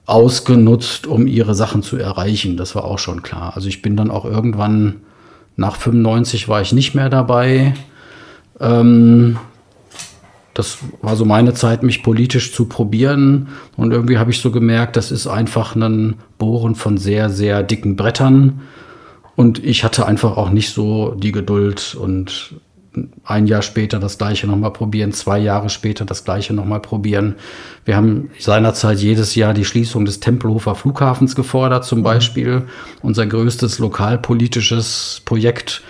ausgenutzt, 0.07 1.07
um 1.07 1.27
ihre 1.27 1.55
Sachen 1.55 1.83
zu 1.83 1.97
erreichen. 1.97 2.57
Das 2.57 2.75
war 2.75 2.85
auch 2.85 2.99
schon 2.99 3.23
klar. 3.23 3.53
Also 3.55 3.69
ich 3.69 3.83
bin 3.83 3.97
dann 3.97 4.11
auch 4.11 4.25
irgendwann 4.25 5.01
nach 5.57 5.77
95 5.77 6.49
war 6.49 6.61
ich 6.61 6.73
nicht 6.73 6.95
mehr 6.95 7.09
dabei. 7.09 7.75
Ähm, 8.61 9.39
das 10.55 10.79
war 11.03 11.17
so 11.17 11.25
meine 11.25 11.55
Zeit, 11.55 11.83
mich 11.83 12.03
politisch 12.03 12.55
zu 12.55 12.67
probieren. 12.67 13.49
Und 13.77 13.93
irgendwie 13.93 14.19
habe 14.19 14.31
ich 14.31 14.41
so 14.41 14.51
gemerkt, 14.51 14.97
das 14.97 15.11
ist 15.11 15.27
einfach 15.27 15.75
ein 15.75 16.15
Bohren 16.39 16.75
von 16.75 16.97
sehr, 16.99 17.29
sehr 17.29 17.63
dicken 17.63 17.97
Brettern. 17.97 18.63
Und 19.35 19.63
ich 19.63 19.85
hatte 19.85 20.07
einfach 20.07 20.37
auch 20.37 20.51
nicht 20.51 20.73
so 20.73 21.15
die 21.15 21.33
Geduld 21.33 21.95
und 21.95 22.55
ein 23.25 23.47
Jahr 23.47 23.63
später 23.63 23.99
das 23.99 24.19
gleiche 24.19 24.47
nochmal 24.47 24.73
probieren, 24.73 25.13
zwei 25.13 25.39
Jahre 25.39 25.69
später 25.69 26.05
das 26.05 26.25
gleiche 26.25 26.55
nochmal 26.55 26.81
probieren. 26.81 27.37
Wir 27.85 27.97
haben 27.97 28.31
seinerzeit 28.39 28.99
jedes 28.99 29.35
Jahr 29.35 29.55
die 29.55 29.65
Schließung 29.65 30.05
des 30.05 30.21
Tempelhofer 30.21 30.75
Flughafens 30.75 31.35
gefordert, 31.35 31.85
zum 31.85 32.03
Beispiel 32.03 32.63
unser 33.03 33.27
größtes 33.27 33.79
lokalpolitisches 33.79 35.23
Projekt. 35.25 35.83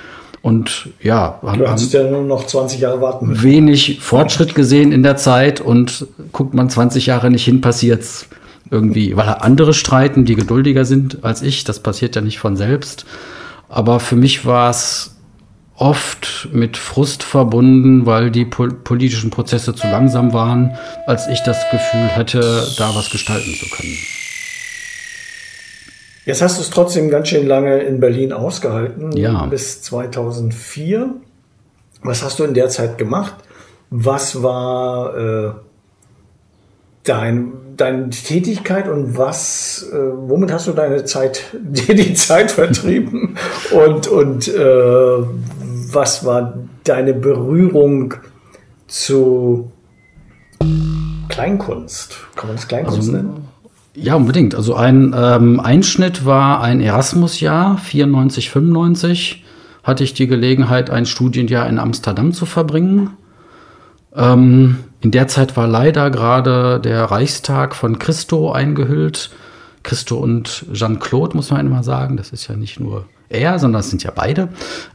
Und 0.42 0.90
ja, 1.02 1.40
haben, 1.42 1.58
du 1.58 1.68
hast 1.68 1.92
ja 1.92 2.08
nur 2.08 2.22
noch 2.22 2.46
20 2.46 2.80
Jahre 2.80 3.00
warten 3.00 3.26
müssen. 3.26 3.42
Wenig 3.42 3.98
Fortschritt 4.00 4.54
gesehen 4.54 4.92
in 4.92 5.02
der 5.02 5.16
Zeit 5.16 5.60
und 5.60 6.06
guckt 6.32 6.54
man 6.54 6.70
20 6.70 7.06
Jahre 7.06 7.30
nicht 7.30 7.44
hin, 7.44 7.60
passiert 7.60 8.02
es 8.02 8.28
irgendwie, 8.70 9.16
weil 9.16 9.28
andere 9.28 9.74
streiten, 9.74 10.24
die 10.24 10.34
geduldiger 10.34 10.84
sind 10.84 11.24
als 11.24 11.42
ich. 11.42 11.64
Das 11.64 11.80
passiert 11.80 12.14
ja 12.16 12.22
nicht 12.22 12.38
von 12.38 12.56
selbst. 12.56 13.06
Aber 13.68 14.00
für 14.00 14.16
mich 14.16 14.46
war 14.46 14.70
es 14.70 15.15
oft 15.76 16.48
mit 16.52 16.76
Frust 16.76 17.22
verbunden, 17.22 18.06
weil 18.06 18.30
die 18.30 18.44
pol 18.44 18.72
politischen 18.72 19.30
Prozesse 19.30 19.74
zu 19.74 19.86
langsam 19.86 20.32
waren, 20.32 20.76
als 21.06 21.28
ich 21.28 21.40
das 21.40 21.58
Gefühl 21.70 22.08
hätte, 22.08 22.66
da 22.78 22.94
was 22.94 23.10
gestalten 23.10 23.52
zu 23.54 23.66
können. 23.68 23.96
Jetzt 26.24 26.42
hast 26.42 26.58
du 26.58 26.62
es 26.62 26.70
trotzdem 26.70 27.08
ganz 27.08 27.28
schön 27.28 27.46
lange 27.46 27.78
in 27.78 28.00
Berlin 28.00 28.32
ausgehalten, 28.32 29.12
ja. 29.16 29.46
bis 29.46 29.82
2004. 29.82 31.14
Was 32.02 32.24
hast 32.24 32.40
du 32.40 32.44
in 32.44 32.54
der 32.54 32.68
Zeit 32.68 32.98
gemacht? 32.98 33.34
Was 33.90 34.42
war 34.42 35.16
äh, 35.16 35.50
dein, 37.04 37.52
deine 37.76 38.10
Tätigkeit 38.10 38.88
und 38.88 39.16
was, 39.16 39.88
äh, 39.92 39.96
womit 39.96 40.50
hast 40.50 40.66
du 40.66 40.72
deine 40.72 41.04
Zeit, 41.04 41.44
dir 41.62 41.94
die 41.94 42.14
Zeit 42.14 42.50
vertrieben? 42.50 43.36
und 43.70 44.08
und 44.08 44.48
äh, 44.48 45.18
was 45.92 46.24
war 46.24 46.54
deine 46.84 47.14
Berührung 47.14 48.14
zu 48.86 49.70
Kleinkunst? 51.28 52.18
Kann 52.34 52.48
man 52.48 52.56
das 52.56 52.68
Kleinkunst 52.68 52.98
also, 52.98 53.12
nennen? 53.12 53.48
Ja, 53.94 54.14
unbedingt. 54.14 54.54
Also 54.54 54.74
ein 54.74 55.14
ähm, 55.16 55.60
Einschnitt 55.60 56.26
war 56.26 56.60
ein 56.60 56.80
Erasmus-Jahr, 56.80 57.78
94, 57.78 58.50
95. 58.50 59.44
Hatte 59.82 60.04
ich 60.04 60.14
die 60.14 60.26
Gelegenheit, 60.26 60.90
ein 60.90 61.06
Studienjahr 61.06 61.68
in 61.68 61.78
Amsterdam 61.78 62.32
zu 62.32 62.46
verbringen. 62.46 63.10
Ähm, 64.14 64.78
in 65.00 65.12
der 65.12 65.28
Zeit 65.28 65.56
war 65.56 65.68
leider 65.68 66.10
gerade 66.10 66.80
der 66.80 67.04
Reichstag 67.04 67.74
von 67.74 67.98
Christo 67.98 68.52
eingehüllt. 68.52 69.30
Christo 69.82 70.16
und 70.16 70.66
Jean-Claude, 70.72 71.36
muss 71.36 71.50
man 71.50 71.64
immer 71.64 71.84
sagen. 71.84 72.16
Das 72.16 72.30
ist 72.30 72.48
ja 72.48 72.56
nicht 72.56 72.80
nur 72.80 73.06
er, 73.28 73.58
sondern 73.58 73.80
es 73.80 73.90
sind 73.90 74.02
ja 74.02 74.12
beide. 74.14 74.48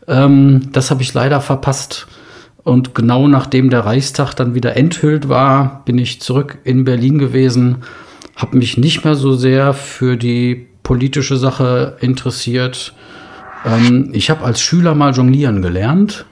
Ähm, 0.07 0.69
das 0.71 0.91
habe 0.91 1.01
ich 1.01 1.13
leider 1.13 1.41
verpasst. 1.41 2.07
Und 2.63 2.93
genau 2.93 3.27
nachdem 3.27 3.69
der 3.69 3.85
Reichstag 3.85 4.33
dann 4.35 4.53
wieder 4.53 4.77
enthüllt 4.77 5.29
war, 5.29 5.83
bin 5.85 5.97
ich 5.97 6.21
zurück 6.21 6.59
in 6.63 6.83
Berlin 6.83 7.17
gewesen, 7.17 7.77
habe 8.35 8.57
mich 8.57 8.77
nicht 8.77 9.03
mehr 9.03 9.15
so 9.15 9.33
sehr 9.33 9.73
für 9.73 10.15
die 10.15 10.67
politische 10.83 11.37
Sache 11.37 11.97
interessiert. 12.01 12.93
Ähm, 13.65 14.09
ich 14.13 14.29
habe 14.29 14.45
als 14.45 14.61
Schüler 14.61 14.95
mal 14.95 15.13
jonglieren 15.13 15.61
gelernt 15.61 16.25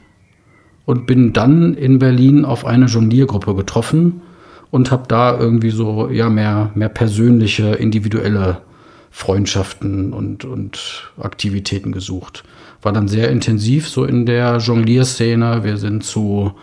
und 0.85 1.05
bin 1.07 1.33
dann 1.33 1.73
in 1.73 1.99
Berlin 1.99 2.45
auf 2.45 2.65
eine 2.65 2.85
Jongliergruppe 2.85 3.55
getroffen 3.55 4.21
und 4.71 4.91
habe 4.91 5.03
da 5.07 5.37
irgendwie 5.37 5.69
so 5.71 6.09
ja 6.09 6.29
mehr, 6.29 6.71
mehr 6.75 6.89
persönliche, 6.89 7.73
individuelle 7.75 8.61
Freundschaften 9.11 10.13
und, 10.13 10.45
und 10.45 11.11
Aktivitäten 11.19 11.91
gesucht. 11.91 12.43
War 12.81 12.93
dann 12.93 13.07
sehr 13.07 13.29
intensiv 13.29 13.89
so 13.89 14.05
in 14.05 14.25
der 14.25 14.57
Jonglierszene. 14.57 15.63
Wir 15.63 15.77
sind 15.77 16.03
zu 16.03 16.53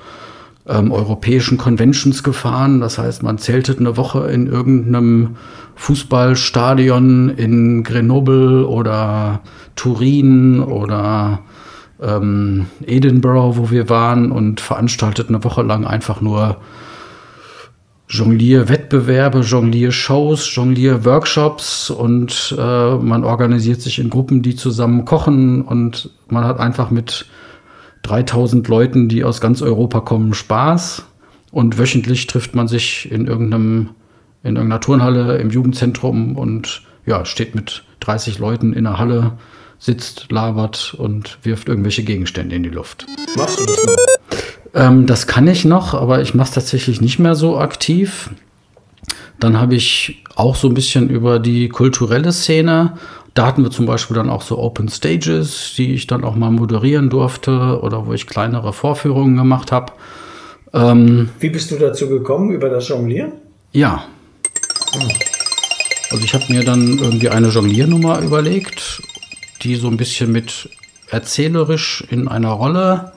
ähm, 0.68 0.92
europäischen 0.92 1.58
Conventions 1.58 2.22
gefahren. 2.22 2.80
Das 2.80 2.98
heißt, 2.98 3.22
man 3.22 3.38
zeltet 3.38 3.78
eine 3.78 3.96
Woche 3.96 4.26
in 4.28 4.46
irgendeinem 4.46 5.36
Fußballstadion 5.76 7.30
in 7.30 7.82
Grenoble 7.84 8.66
oder 8.66 9.40
Turin 9.76 10.60
oder 10.62 11.40
ähm, 12.00 12.66
Edinburgh, 12.84 13.56
wo 13.56 13.70
wir 13.70 13.88
waren 13.88 14.32
und 14.32 14.60
veranstaltet 14.60 15.28
eine 15.28 15.44
Woche 15.44 15.62
lang 15.62 15.86
einfach 15.86 16.20
nur 16.20 16.56
Jonglier-Wettbewerbe, 18.08 19.40
Jonglier-Shows, 19.40 20.54
Jonglier-Workshops 20.54 21.90
und 21.90 22.54
äh, 22.56 22.94
man 22.96 23.24
organisiert 23.24 23.80
sich 23.80 23.98
in 23.98 24.10
Gruppen, 24.10 24.42
die 24.42 24.54
zusammen 24.54 25.04
kochen 25.04 25.62
und 25.62 26.10
man 26.28 26.44
hat 26.44 26.60
einfach 26.60 26.90
mit 26.90 27.26
3000 28.02 28.68
Leuten, 28.68 29.08
die 29.08 29.24
aus 29.24 29.40
ganz 29.40 29.60
Europa 29.62 30.00
kommen, 30.00 30.34
Spaß 30.34 31.04
und 31.50 31.78
wöchentlich 31.78 32.26
trifft 32.26 32.54
man 32.54 32.68
sich 32.68 33.10
in 33.10 33.26
irgendeinem 33.26 33.90
in 34.46 34.54
irgendeiner 34.54 34.80
Turnhalle 34.80 35.38
im 35.38 35.50
Jugendzentrum 35.50 36.36
und 36.36 36.82
ja, 37.04 37.24
steht 37.24 37.56
mit 37.56 37.82
30 38.00 38.38
Leuten 38.38 38.72
in 38.72 38.84
der 38.84 38.98
Halle, 38.98 39.38
sitzt, 39.78 40.30
labert 40.30 40.94
und 40.96 41.38
wirft 41.42 41.68
irgendwelche 41.68 42.04
Gegenstände 42.04 42.54
in 42.54 42.62
die 42.62 42.68
Luft. 42.68 43.06
Machst 43.36 43.58
du 43.58 43.66
das 43.66 43.84
noch? 43.84 44.15
Ähm, 44.76 45.06
das 45.06 45.26
kann 45.26 45.48
ich 45.48 45.64
noch, 45.64 45.94
aber 45.94 46.20
ich 46.20 46.34
mache 46.34 46.48
es 46.48 46.54
tatsächlich 46.54 47.00
nicht 47.00 47.18
mehr 47.18 47.34
so 47.34 47.58
aktiv. 47.58 48.30
Dann 49.40 49.58
habe 49.58 49.74
ich 49.74 50.22
auch 50.34 50.54
so 50.54 50.68
ein 50.68 50.74
bisschen 50.74 51.08
über 51.08 51.38
die 51.38 51.68
kulturelle 51.70 52.32
Szene. 52.32 52.98
Da 53.32 53.46
hatten 53.46 53.62
wir 53.62 53.70
zum 53.70 53.86
Beispiel 53.86 54.14
dann 54.14 54.30
auch 54.30 54.42
so 54.42 54.58
Open 54.58 54.88
Stages, 54.88 55.74
die 55.76 55.94
ich 55.94 56.06
dann 56.06 56.24
auch 56.24 56.36
mal 56.36 56.50
moderieren 56.50 57.08
durfte 57.10 57.80
oder 57.82 58.06
wo 58.06 58.12
ich 58.12 58.26
kleinere 58.26 58.72
Vorführungen 58.72 59.36
gemacht 59.36 59.72
habe. 59.72 59.92
Ähm, 60.74 61.30
Wie 61.40 61.50
bist 61.50 61.70
du 61.70 61.76
dazu 61.76 62.08
gekommen, 62.08 62.50
über 62.50 62.68
das 62.68 62.88
Jonglieren? 62.88 63.32
Ja. 63.72 64.04
Hm. 64.92 65.08
Also 66.10 66.24
ich 66.24 66.34
habe 66.34 66.44
mir 66.48 66.64
dann 66.64 66.98
irgendwie 66.98 67.30
eine 67.30 67.48
Jongliernummer 67.48 68.20
überlegt, 68.20 69.02
die 69.62 69.76
so 69.76 69.88
ein 69.88 69.96
bisschen 69.96 70.32
mit 70.32 70.68
erzählerisch 71.10 72.04
in 72.10 72.28
einer 72.28 72.50
Rolle 72.50 73.12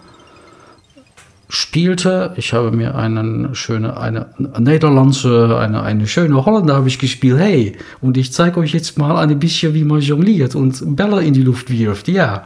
spielte. 1.50 2.34
Ich 2.38 2.54
habe 2.54 2.72
mir 2.72 2.96
einen 2.96 3.56
schöne, 3.56 3.98
eine 3.98 4.28
Niederlandse, 4.60 5.58
eine, 5.60 5.82
eine 5.82 6.08
schöne 6.08 6.46
Holländer 6.46 6.76
habe 6.76 6.88
ich 6.88 7.00
gespielt. 7.00 7.40
Hey, 7.40 7.76
und 8.02 8.18
ich 8.18 8.32
zeige 8.32 8.60
euch 8.60 8.72
jetzt 8.72 9.00
mal 9.00 9.18
ein 9.18 9.40
bisschen, 9.40 9.74
wie 9.74 9.84
man 9.84 10.00
jongliert 10.00 10.54
und 10.56 10.96
Bälle 10.96 11.24
in 11.24 11.34
die 11.34 11.42
Luft 11.42 11.72
wirft. 11.72 12.08
Ja. 12.08 12.46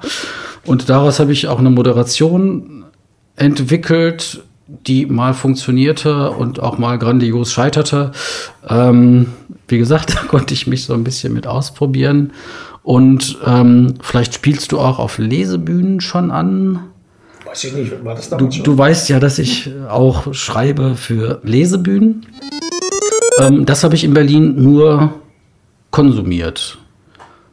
Und 0.66 0.90
daraus 0.90 1.20
habe 1.20 1.34
ich 1.34 1.48
auch 1.48 1.60
eine 1.60 1.70
Moderation 1.70 2.86
entwickelt, 3.36 4.42
die 4.68 5.06
mal 5.06 5.34
funktionierte 5.34 6.32
und 6.32 6.62
auch 6.62 6.78
mal 6.78 6.98
grandios 6.98 7.52
scheiterte. 7.52 8.14
Ähm, 8.68 9.28
wie 9.68 9.80
gesagt, 9.80 10.16
da 10.16 10.20
konnte 10.22 10.54
ich 10.54 10.66
mich 10.66 10.86
so 10.86 10.94
ein 10.94 11.04
bisschen 11.04 11.34
mit 11.34 11.46
ausprobieren. 11.46 12.32
Und 12.84 13.38
ähm, 13.46 13.96
vielleicht 14.02 14.34
spielst 14.34 14.72
du 14.72 14.80
auch 14.80 15.00
auf 15.00 15.18
Lesebühnen 15.18 16.00
schon 16.00 16.32
an. 16.32 16.80
Weiß 17.54 17.66
ich 17.66 17.74
nicht, 17.74 18.04
war 18.04 18.16
das 18.16 18.32
du, 18.32 18.52
schon? 18.52 18.64
Du 18.64 18.76
weißt 18.76 19.10
ja, 19.10 19.20
dass 19.20 19.38
ich 19.38 19.70
auch 19.88 20.34
schreibe 20.34 20.96
für 20.96 21.40
Lesebühnen. 21.44 22.26
Ähm, 23.38 23.68
das 23.68 23.84
habe 23.84 23.94
ich 23.94 24.04
in 24.04 24.16
Berlin 24.16 24.56
nur 24.64 25.14
konsumiert. 25.92 26.80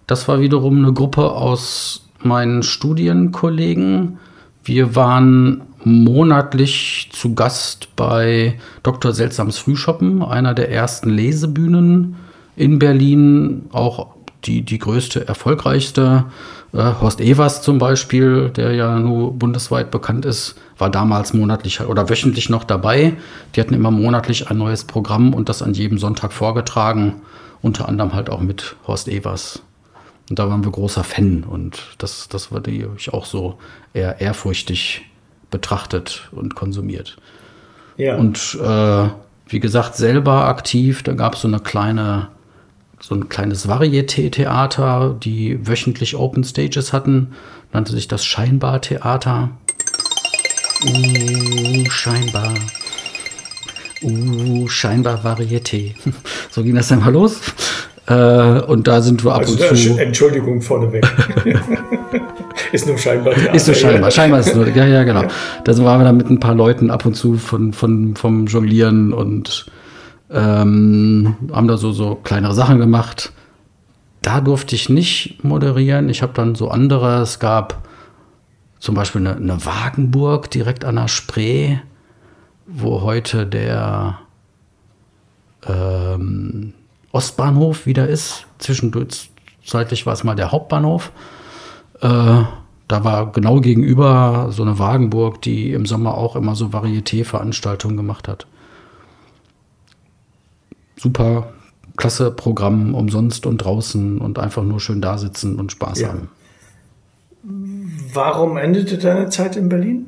Das 0.07 0.27
war 0.27 0.41
wiederum 0.41 0.79
eine 0.79 0.95
Gruppe 0.95 1.33
aus 1.33 2.09
meinen 2.23 2.63
Studienkollegen. 2.63 4.19
Wir 4.65 4.97
waren 4.97 5.61
monatlich 5.85 7.11
zu 7.13 7.35
Gast 7.35 7.95
bei 7.95 8.59
Dr. 8.83 9.13
Seltsams 9.13 9.59
Frühschoppen, 9.59 10.23
einer 10.23 10.55
der 10.55 10.71
ersten 10.71 11.11
Lesebühnen 11.11 12.17
in 12.57 12.79
Berlin, 12.79 13.67
auch 13.73 14.15
die, 14.45 14.63
die 14.63 14.79
größte, 14.79 15.29
erfolgreichste. 15.29 16.25
Äh, 16.73 16.93
Horst 17.01 17.21
Evers 17.21 17.63
zum 17.63 17.79
Beispiel, 17.79 18.51
der 18.51 18.75
ja 18.75 18.99
nur 18.99 19.33
bundesweit 19.33 19.91
bekannt 19.91 20.25
ist, 20.25 20.55
war 20.79 20.91
damals 20.91 21.35
monatlich 21.35 21.81
oder 21.81 22.09
wöchentlich 22.09 22.49
noch 22.49 22.65
dabei. 22.65 23.15
Die 23.55 23.61
hatten 23.61 23.75
immer 23.75 23.91
monatlich 23.91 24.51
ein 24.51 24.59
neues 24.59 24.85
Programm 24.85 25.35
und 25.35 25.49
das 25.49 25.63
an 25.63 25.75
jedem 25.75 25.99
Sonntag 25.99 26.33
vorgetragen, 26.33 27.23
unter 27.63 27.89
anderem 27.89 28.15
halt 28.15 28.31
auch 28.31 28.41
mit 28.41 28.77
Horst 28.87 29.09
Evers. 29.09 29.63
Und 30.29 30.39
da 30.39 30.49
waren 30.49 30.65
wir 30.65 30.71
großer 30.71 31.03
Fan 31.03 31.43
und 31.43 31.83
das, 31.99 32.29
das 32.29 32.53
war 32.53 32.61
die 32.61 32.87
ich 32.97 33.13
auch 33.13 33.27
so 33.27 33.59
eher 33.93 34.21
ehrfurchtig 34.21 35.03
betrachtet 35.51 36.29
und 36.31 36.55
konsumiert. 36.55 37.17
Ja. 37.97 38.17
Und 38.17 38.57
äh, 38.63 39.09
wie 39.49 39.59
gesagt, 39.59 39.97
selber 39.97 40.47
aktiv, 40.47 41.03
da 41.03 41.13
gab 41.15 41.35
es 41.35 41.41
so 41.41 41.49
eine 41.49 41.59
kleine 41.59 42.29
so 43.01 43.15
ein 43.15 43.29
kleines 43.29 43.67
Varieté-Theater, 43.67 45.17
die 45.23 45.67
wöchentlich 45.67 46.17
Open 46.17 46.45
Stages 46.45 46.93
hatten. 46.93 47.29
Nannte 47.73 47.93
sich 47.93 48.09
das 48.09 48.25
Scheinbar-Theater. 48.27 49.51
Uh, 50.85 51.91
scheinbar. 51.91 52.55
Uh, 54.03 54.69
scheinbar 54.69 55.25
Varieté. 55.25 55.95
so 56.51 56.63
ging 56.63 56.75
das 56.75 56.89
dann 56.89 57.01
mal 57.01 57.13
los. 57.13 57.41
Äh, 58.07 58.61
und 58.63 58.87
da 58.87 59.01
sind 59.01 59.25
wir 59.25 59.35
ab 59.35 59.41
also, 59.41 59.53
und 59.53 59.77
zu. 59.77 59.97
Entschuldigung 59.99 60.61
vorneweg. 60.61 61.07
ist 62.73 62.87
nur 62.87 62.99
scheinbar. 62.99 63.35
Theater, 63.35 63.55
ist 63.55 63.67
nur 63.67 63.77
scheinbar. 63.77 64.11
Scheinbar 64.11 64.41
ist 64.41 64.55
nur. 64.55 64.67
Ja, 64.75 64.87
ja, 64.87 65.05
genau. 65.05 65.25
Da 65.65 65.79
waren 65.85 66.01
wir 66.01 66.05
dann 66.05 66.17
mit 66.17 66.29
ein 66.29 66.41
paar 66.41 66.55
Leuten 66.55 66.91
ab 66.91 67.07
und 67.07 67.15
zu 67.15 67.35
von, 67.35 67.73
von, 67.73 68.15
vom 68.17 68.47
Jonglieren 68.47 69.13
und 69.13 69.67
ähm, 70.33 71.37
haben 71.53 71.69
da 71.69 71.77
so, 71.77 71.93
so 71.93 72.15
kleinere 72.15 72.55
Sachen 72.55 72.79
gemacht. 72.79 73.33
Da 74.23 74.41
durfte 74.41 74.75
ich 74.75 74.89
nicht 74.89 75.43
moderieren. 75.43 76.09
Ich 76.09 76.23
habe 76.23 76.33
dann 76.35 76.55
so 76.55 76.69
andere. 76.69 77.23
Es 77.23 77.39
gab 77.39 77.89
zum 78.79 78.95
Beispiel 78.95 79.27
eine, 79.27 79.37
eine 79.37 79.65
Wagenburg 79.65 80.51
direkt 80.51 80.85
an 80.85 80.97
der 80.97 81.09
Spree, 81.09 81.79
wo 82.67 83.03
heute 83.03 83.47
der 83.47 84.19
ähm, 85.67 86.75
Ostbahnhof 87.13 87.87
wieder 87.87 88.09
ist. 88.09 88.47
Zwischendurch, 88.59 89.31
zeitlich 89.65 90.07
war 90.07 90.13
es 90.13 90.23
mal 90.23 90.37
der 90.37 90.53
Hauptbahnhof. 90.53 91.13
Äh, 92.01 92.43
da 92.89 93.05
war 93.05 93.33
genau 93.33 93.61
gegenüber 93.61 94.49
so 94.51 94.63
eine 94.63 94.79
Wagenburg, 94.79 95.43
die 95.43 95.73
im 95.73 95.87
Sommer 95.87 96.15
auch 96.15 96.37
immer 96.37 96.55
so 96.55 96.67
Varieté-Veranstaltungen 96.67 97.97
gemacht 97.97 98.29
hat 98.29 98.47
super 101.01 101.53
klasse 101.97 102.31
Programm, 102.31 102.95
umsonst 102.95 103.47
und 103.47 103.59
draußen 103.59 104.19
und 104.19 104.39
einfach 104.39 104.63
nur 104.63 104.81
schön 104.81 105.01
da 105.01 105.19
sitzen 105.19 105.57
und 105.59 105.73
Spaß 105.73 106.01
ja. 106.01 106.09
haben. 106.09 106.29
Warum 108.13 108.57
endete 108.57 108.99
deine 108.99 109.29
Zeit 109.31 109.57
in 109.57 109.69
Berlin? 109.69 110.07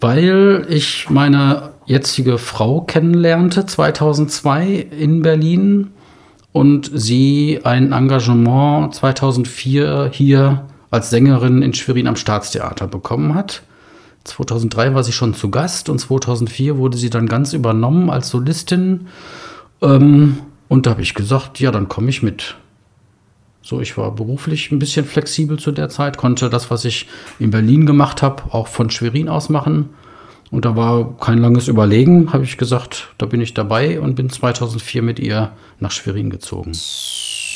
Weil 0.00 0.66
ich 0.68 1.10
meine 1.10 1.72
jetzige 1.86 2.38
Frau 2.38 2.80
kennenlernte 2.80 3.66
2002 3.66 4.88
in 4.98 5.22
Berlin 5.22 5.90
und 6.52 6.90
sie 6.94 7.60
ein 7.64 7.92
Engagement 7.92 8.94
2004 8.94 10.10
hier 10.12 10.66
als 10.90 11.10
Sängerin 11.10 11.62
in 11.62 11.74
Schwerin 11.74 12.06
am 12.06 12.16
Staatstheater 12.16 12.86
bekommen 12.86 13.34
hat. 13.34 13.62
2003 14.24 14.94
war 14.94 15.04
sie 15.04 15.12
schon 15.12 15.34
zu 15.34 15.50
Gast 15.50 15.88
und 15.88 15.98
2004 15.98 16.78
wurde 16.78 16.96
sie 16.96 17.10
dann 17.10 17.26
ganz 17.26 17.52
übernommen 17.52 18.10
als 18.10 18.28
Solistin 18.28 19.08
ähm, 19.82 20.38
und 20.68 20.86
da 20.86 20.90
habe 20.90 21.02
ich 21.02 21.14
gesagt, 21.14 21.60
ja, 21.60 21.70
dann 21.70 21.88
komme 21.88 22.10
ich 22.10 22.22
mit. 22.22 22.56
So, 23.62 23.80
ich 23.80 23.96
war 23.96 24.12
beruflich 24.14 24.72
ein 24.72 24.78
bisschen 24.78 25.04
flexibel 25.04 25.58
zu 25.58 25.70
der 25.70 25.88
Zeit, 25.88 26.16
konnte 26.16 26.50
das, 26.50 26.70
was 26.70 26.84
ich 26.84 27.06
in 27.38 27.50
Berlin 27.50 27.86
gemacht 27.86 28.22
habe, 28.22 28.42
auch 28.50 28.66
von 28.66 28.90
Schwerin 28.90 29.28
aus 29.28 29.48
machen. 29.48 29.90
Und 30.50 30.64
da 30.64 30.76
war 30.76 31.16
kein 31.18 31.38
langes 31.38 31.68
Überlegen, 31.68 32.32
habe 32.32 32.44
ich 32.44 32.58
gesagt, 32.58 33.14
da 33.18 33.26
bin 33.26 33.40
ich 33.40 33.54
dabei 33.54 34.00
und 34.00 34.16
bin 34.16 34.28
2004 34.28 35.02
mit 35.02 35.18
ihr 35.18 35.52
nach 35.78 35.92
Schwerin 35.92 36.28
gezogen. 36.28 36.72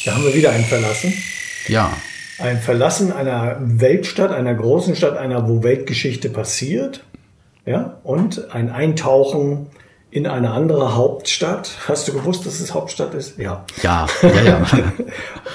Da 0.04 0.14
haben 0.14 0.24
wir 0.24 0.34
wieder 0.34 0.50
einen 0.50 0.64
verlassen. 0.64 1.12
Ja. 1.68 1.92
Ein 2.38 2.60
Verlassen 2.60 3.12
einer 3.12 3.58
Weltstadt, 3.60 4.30
einer 4.30 4.54
großen 4.54 4.94
Stadt, 4.94 5.16
einer, 5.16 5.48
wo 5.48 5.62
Weltgeschichte 5.62 6.28
passiert. 6.28 7.02
Ja, 7.66 7.98
und 8.04 8.54
ein 8.54 8.70
Eintauchen 8.70 9.66
in 10.16 10.26
eine 10.26 10.52
andere 10.52 10.94
Hauptstadt. 10.94 11.72
Hast 11.86 12.08
du 12.08 12.14
gewusst, 12.14 12.46
dass 12.46 12.58
es 12.60 12.72
Hauptstadt 12.72 13.12
ist? 13.12 13.36
Ja. 13.36 13.66
Ja, 13.82 14.06
ja, 14.22 14.30
ja. 14.44 14.62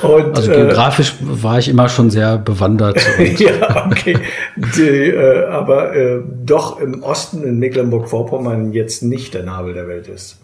und, 0.08 0.38
also 0.38 0.52
geografisch 0.52 1.16
äh, 1.20 1.44
war 1.44 1.58
ich 1.58 1.68
immer 1.68 1.90
schon 1.90 2.12
sehr 2.12 2.38
bewandert. 2.38 3.04
ja, 3.40 3.88
okay. 3.88 4.20
Die, 4.56 4.82
äh, 4.82 5.46
aber 5.48 5.96
äh, 5.96 6.22
doch 6.46 6.80
im 6.80 7.02
Osten 7.02 7.44
in 7.44 7.58
Mecklenburg-Vorpommern 7.58 8.72
jetzt 8.72 9.02
nicht 9.02 9.34
der 9.34 9.42
Nabel 9.42 9.74
der 9.74 9.88
Welt 9.88 10.08
ist. 10.08 10.38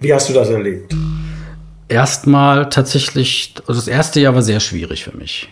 Wie 0.00 0.12
hast 0.12 0.28
du 0.28 0.32
das 0.32 0.50
erlebt? 0.50 0.96
Erstmal 1.86 2.70
tatsächlich, 2.70 3.54
also 3.68 3.80
das 3.80 3.86
erste 3.86 4.18
Jahr 4.18 4.34
war 4.34 4.42
sehr 4.42 4.58
schwierig 4.58 5.04
für 5.04 5.16
mich. 5.16 5.48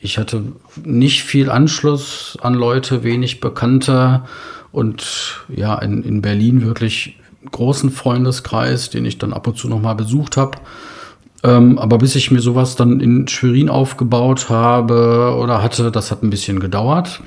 Ich 0.00 0.18
hatte 0.18 0.42
nicht 0.84 1.22
viel 1.22 1.48
Anschluss 1.48 2.36
an 2.42 2.54
Leute, 2.54 3.04
wenig 3.04 3.38
Bekannte 3.38 4.24
und 4.72 5.44
ja, 5.54 5.76
in, 5.78 6.02
in 6.02 6.22
Berlin 6.22 6.62
wirklich 6.62 7.18
großen 7.50 7.90
Freundeskreis, 7.90 8.90
den 8.90 9.04
ich 9.04 9.18
dann 9.18 9.32
ab 9.32 9.46
und 9.46 9.56
zu 9.56 9.68
noch 9.68 9.80
mal 9.80 9.94
besucht 9.94 10.36
habe. 10.36 10.58
Ähm, 11.44 11.78
aber 11.78 11.98
bis 11.98 12.14
ich 12.14 12.30
mir 12.30 12.40
sowas 12.40 12.76
dann 12.76 13.00
in 13.00 13.26
Schwerin 13.28 13.68
aufgebaut 13.68 14.48
habe 14.48 15.36
oder 15.38 15.62
hatte, 15.62 15.90
das 15.90 16.10
hat 16.10 16.22
ein 16.22 16.30
bisschen 16.30 16.60
gedauert. 16.60 17.20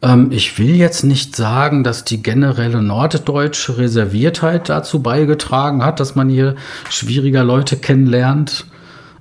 Ähm, 0.00 0.28
ich 0.30 0.58
will 0.58 0.76
jetzt 0.76 1.02
nicht 1.02 1.34
sagen, 1.34 1.82
dass 1.82 2.04
die 2.04 2.22
generelle 2.22 2.82
norddeutsche 2.82 3.78
Reserviertheit 3.78 4.68
dazu 4.68 5.02
beigetragen 5.02 5.84
hat, 5.84 5.98
dass 5.98 6.14
man 6.14 6.28
hier 6.28 6.54
schwieriger 6.88 7.42
Leute 7.42 7.76
kennenlernt. 7.76 8.66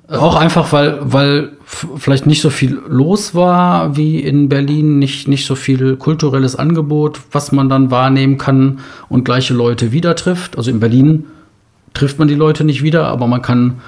Auch 0.10 0.36
einfach, 0.36 0.72
weil, 0.72 1.00
weil 1.02 1.52
vielleicht 1.66 2.28
nicht 2.28 2.42
so 2.42 2.50
viel 2.50 2.80
los 2.88 3.36
war 3.36 3.98
wie 3.98 4.22
in 4.22 4.48
Berlin, 4.48 5.00
nicht, 5.00 5.28
nicht 5.28 5.46
so 5.46 5.56
viel 5.56 5.98
kulturelles 5.98 6.56
Angebot, 6.56 7.20
was 7.32 7.52
man 7.52 7.68
dann 7.68 7.92
wahrnehmen 7.92 8.38
kann 8.38 8.80
und 9.10 9.26
gleiche 9.26 9.54
Leute 9.54 9.92
wieder 9.92 10.16
trifft. 10.16 10.58
Also 10.58 10.72
in 10.72 10.80
Berlin 10.80 11.26
trifft 11.94 12.20
man 12.20 12.30
die 12.30 12.36
Leute 12.36 12.64
nicht 12.64 12.84
wieder, 12.84 13.08
aber 13.08 13.28
man 13.28 13.42
kann 13.42 13.82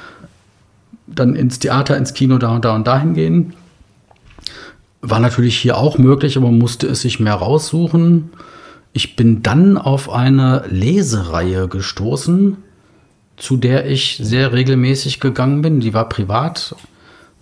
dann 1.08 1.36
ins 1.36 1.60
Theater, 1.60 1.95
ins 1.95 2.13
Kino 2.13 2.38
da 2.38 2.49
und 2.49 2.65
da 2.65 2.75
und 2.75 2.86
dahin 2.86 3.13
gehen. 3.13 3.53
War 5.01 5.21
natürlich 5.21 5.58
hier 5.58 5.77
auch 5.77 5.97
möglich, 5.97 6.36
aber 6.36 6.47
man 6.47 6.60
musste 6.60 6.88
es 6.88 7.01
sich 7.01 7.21
mehr 7.21 7.36
raussuchen. 7.36 8.32
Ich 8.91 9.15
bin 9.15 9.41
dann 9.41 9.77
auf 9.77 10.10
eine 10.10 10.65
Lesereihe 10.69 11.69
gestoßen, 11.69 12.58
zu 13.39 13.58
der 13.58 13.89
ich 13.89 14.19
sehr 14.21 14.54
regelmäßig 14.54 15.19
gegangen 15.19 15.62
bin. 15.62 15.80
Die 15.80 15.93
war 15.93 16.08
privat 16.08 16.75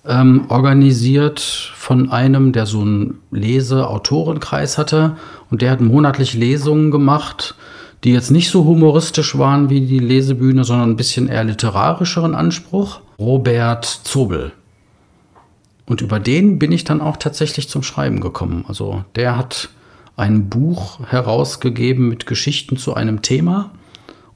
ähm, 0.06 0.46
organisiert 0.48 1.40
von 1.40 2.10
einem, 2.12 2.54
der 2.54 2.66
so 2.66 2.82
einen 2.82 3.20
Lese-Autorenkreis 3.32 4.78
hatte. 4.78 5.18
Und 5.50 5.62
der 5.62 5.72
hat 5.72 5.82
monatlich 5.82 6.34
Lesungen 6.34 6.92
gemacht, 6.92 7.56
die 8.04 8.14
jetzt 8.14 8.32
nicht 8.32 8.50
so 8.50 8.64
humoristisch 8.66 9.38
waren 9.38 9.70
wie 9.70 9.82
die 9.82 10.00
Lesebühne, 10.00 10.64
sondern 10.64 10.92
ein 10.92 10.98
bisschen 10.98 11.28
eher 11.28 11.44
literarischeren 11.44 12.36
Anspruch. 12.36 13.02
Robert 13.20 13.86
Zobel. 13.86 14.52
Und 15.88 16.02
über 16.02 16.20
den 16.20 16.60
bin 16.60 16.72
ich 16.72 16.84
dann 16.84 17.02
auch 17.02 17.18
tatsächlich 17.18 17.70
zum 17.70 17.82
Schreiben 17.82 18.22
gekommen. 18.22 18.66
Also 18.68 19.04
der 19.16 19.38
hat 19.38 19.70
ein 20.16 20.50
Buch 20.50 21.00
herausgegeben 21.10 22.10
mit 22.10 22.26
Geschichten 22.26 22.78
zu 22.78 22.94
einem 22.94 23.22
Thema. 23.22 23.72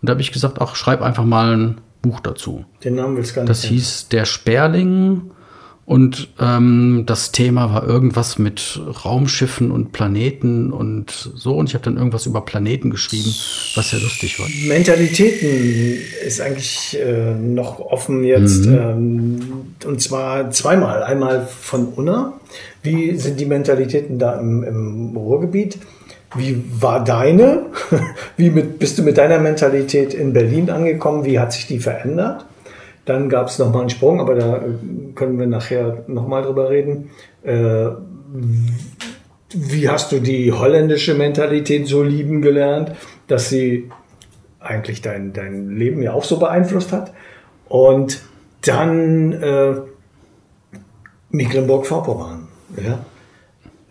Und 0.02 0.10
da 0.10 0.12
habe 0.12 0.22
ich 0.22 0.32
gesagt, 0.32 0.60
ach, 0.60 0.76
schreib 0.76 1.02
einfach 1.02 1.26
mal 1.26 1.56
ein 1.56 1.82
Buch 2.02 2.20
dazu. 2.20 2.66
Den 2.84 2.96
Namen 2.96 3.18
willst 3.18 3.32
du 3.32 3.36
gar 3.36 3.42
nicht. 3.44 3.50
Das 3.50 3.64
hieß 3.64 4.10
Der 4.10 4.26
Sperling 4.26 5.32
und 5.86 6.30
ähm, 6.40 7.04
das 7.06 7.32
Thema 7.32 7.74
war 7.74 7.86
irgendwas 7.86 8.40
mit 8.40 8.80
Raumschiffen 9.04 9.72
und 9.72 9.92
Planeten 9.92 10.72
und 10.72 11.32
so. 11.36 11.56
Und 11.56 11.68
ich 11.68 11.74
habe 11.74 11.84
dann 11.84 11.98
irgendwas 11.98 12.26
über 12.26 12.46
Planeten 12.46 12.92
geschrieben, 12.92 13.30
was 13.76 13.90
sehr 13.90 14.00
lustig 14.00 14.40
war. 14.40 14.48
Mentalitäten 14.68 15.98
ist 16.26 16.40
eigentlich 16.40 16.98
äh, 16.98 17.34
noch 17.34 17.80
offen 17.80 18.24
jetzt. 18.24 18.68
Mhm. 18.68 18.74
Ähm, 18.74 19.40
und 19.86 20.02
zwar 20.02 20.50
zweimal. 20.52 21.04
Einmal 21.04 21.46
von 21.46 21.88
Unna. 21.88 22.40
Wie 22.84 23.18
sind 23.18 23.40
die 23.40 23.46
Mentalitäten 23.46 24.18
da 24.18 24.40
im, 24.40 24.64
im 24.64 25.18
Ruhrgebiet? 25.18 25.78
Wie 26.36 26.64
war 26.80 27.04
deine? 27.04 27.66
Wie 28.38 28.50
mit, 28.50 28.80
bist 28.80 28.98
du 28.98 29.04
mit 29.04 29.18
deiner 29.18 29.40
Mentalität 29.40 30.14
in 30.14 30.34
Berlin 30.34 30.70
angekommen? 30.70 31.26
Wie 31.26 31.40
hat 31.40 31.54
sich 31.54 31.68
die 31.68 31.80
verändert? 31.80 32.46
Dann 33.06 33.30
gab 33.30 33.48
es 33.48 33.60
nochmal 33.60 33.82
einen 33.82 33.90
Sprung, 33.90 34.22
aber 34.22 34.36
da 34.36 34.58
äh, 34.58 35.14
können 35.16 35.40
wir 35.40 35.48
nachher 35.48 36.04
nochmal 36.08 36.44
drüber 36.44 36.70
reden. 36.70 37.10
Äh, 37.44 37.88
wie 39.54 39.90
hast 39.90 40.12
du 40.12 40.20
die 40.20 40.54
holländische 40.54 41.16
Mentalität 41.16 41.88
so 41.88 42.04
lieben 42.04 42.42
gelernt, 42.42 42.94
dass 43.28 43.50
sie 43.50 43.90
eigentlich 44.60 45.02
dein, 45.02 45.34
dein 45.34 45.76
Leben 45.76 46.02
ja 46.02 46.14
auch 46.14 46.24
so 46.24 46.40
beeinflusst 46.40 46.94
hat? 46.94 47.12
Und 47.68 48.22
dann 48.62 49.34
äh, 49.34 49.74
Mecklenburg-Vorpommern. 51.32 52.48
Ja? 52.78 53.00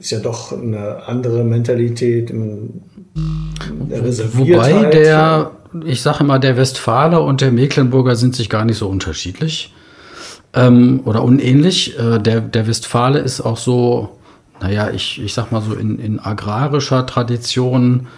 Ist 0.00 0.10
ja 0.10 0.18
doch 0.18 0.52
eine 0.52 1.06
andere 1.06 1.44
Mentalität, 1.44 2.32
Wobei 4.34 4.84
der 4.86 5.52
ich 5.84 6.02
sage 6.02 6.24
immer, 6.24 6.38
der 6.38 6.56
Westfaler 6.56 7.22
und 7.22 7.40
der 7.40 7.52
Mecklenburger 7.52 8.16
sind 8.16 8.34
sich 8.34 8.50
gar 8.50 8.64
nicht 8.64 8.78
so 8.78 8.88
unterschiedlich 8.88 9.72
ähm, 10.52 11.00
oder 11.04 11.22
unähnlich. 11.22 11.98
Äh, 11.98 12.18
der, 12.18 12.40
der 12.40 12.66
Westfale 12.66 13.20
ist 13.20 13.40
auch 13.40 13.56
so, 13.56 14.18
naja, 14.60 14.90
ich, 14.90 15.22
ich 15.22 15.32
sag 15.32 15.52
mal 15.52 15.62
so 15.62 15.74
in, 15.74 15.98
in 15.98 16.18
agrarischer 16.18 17.06
Tradition. 17.06 18.08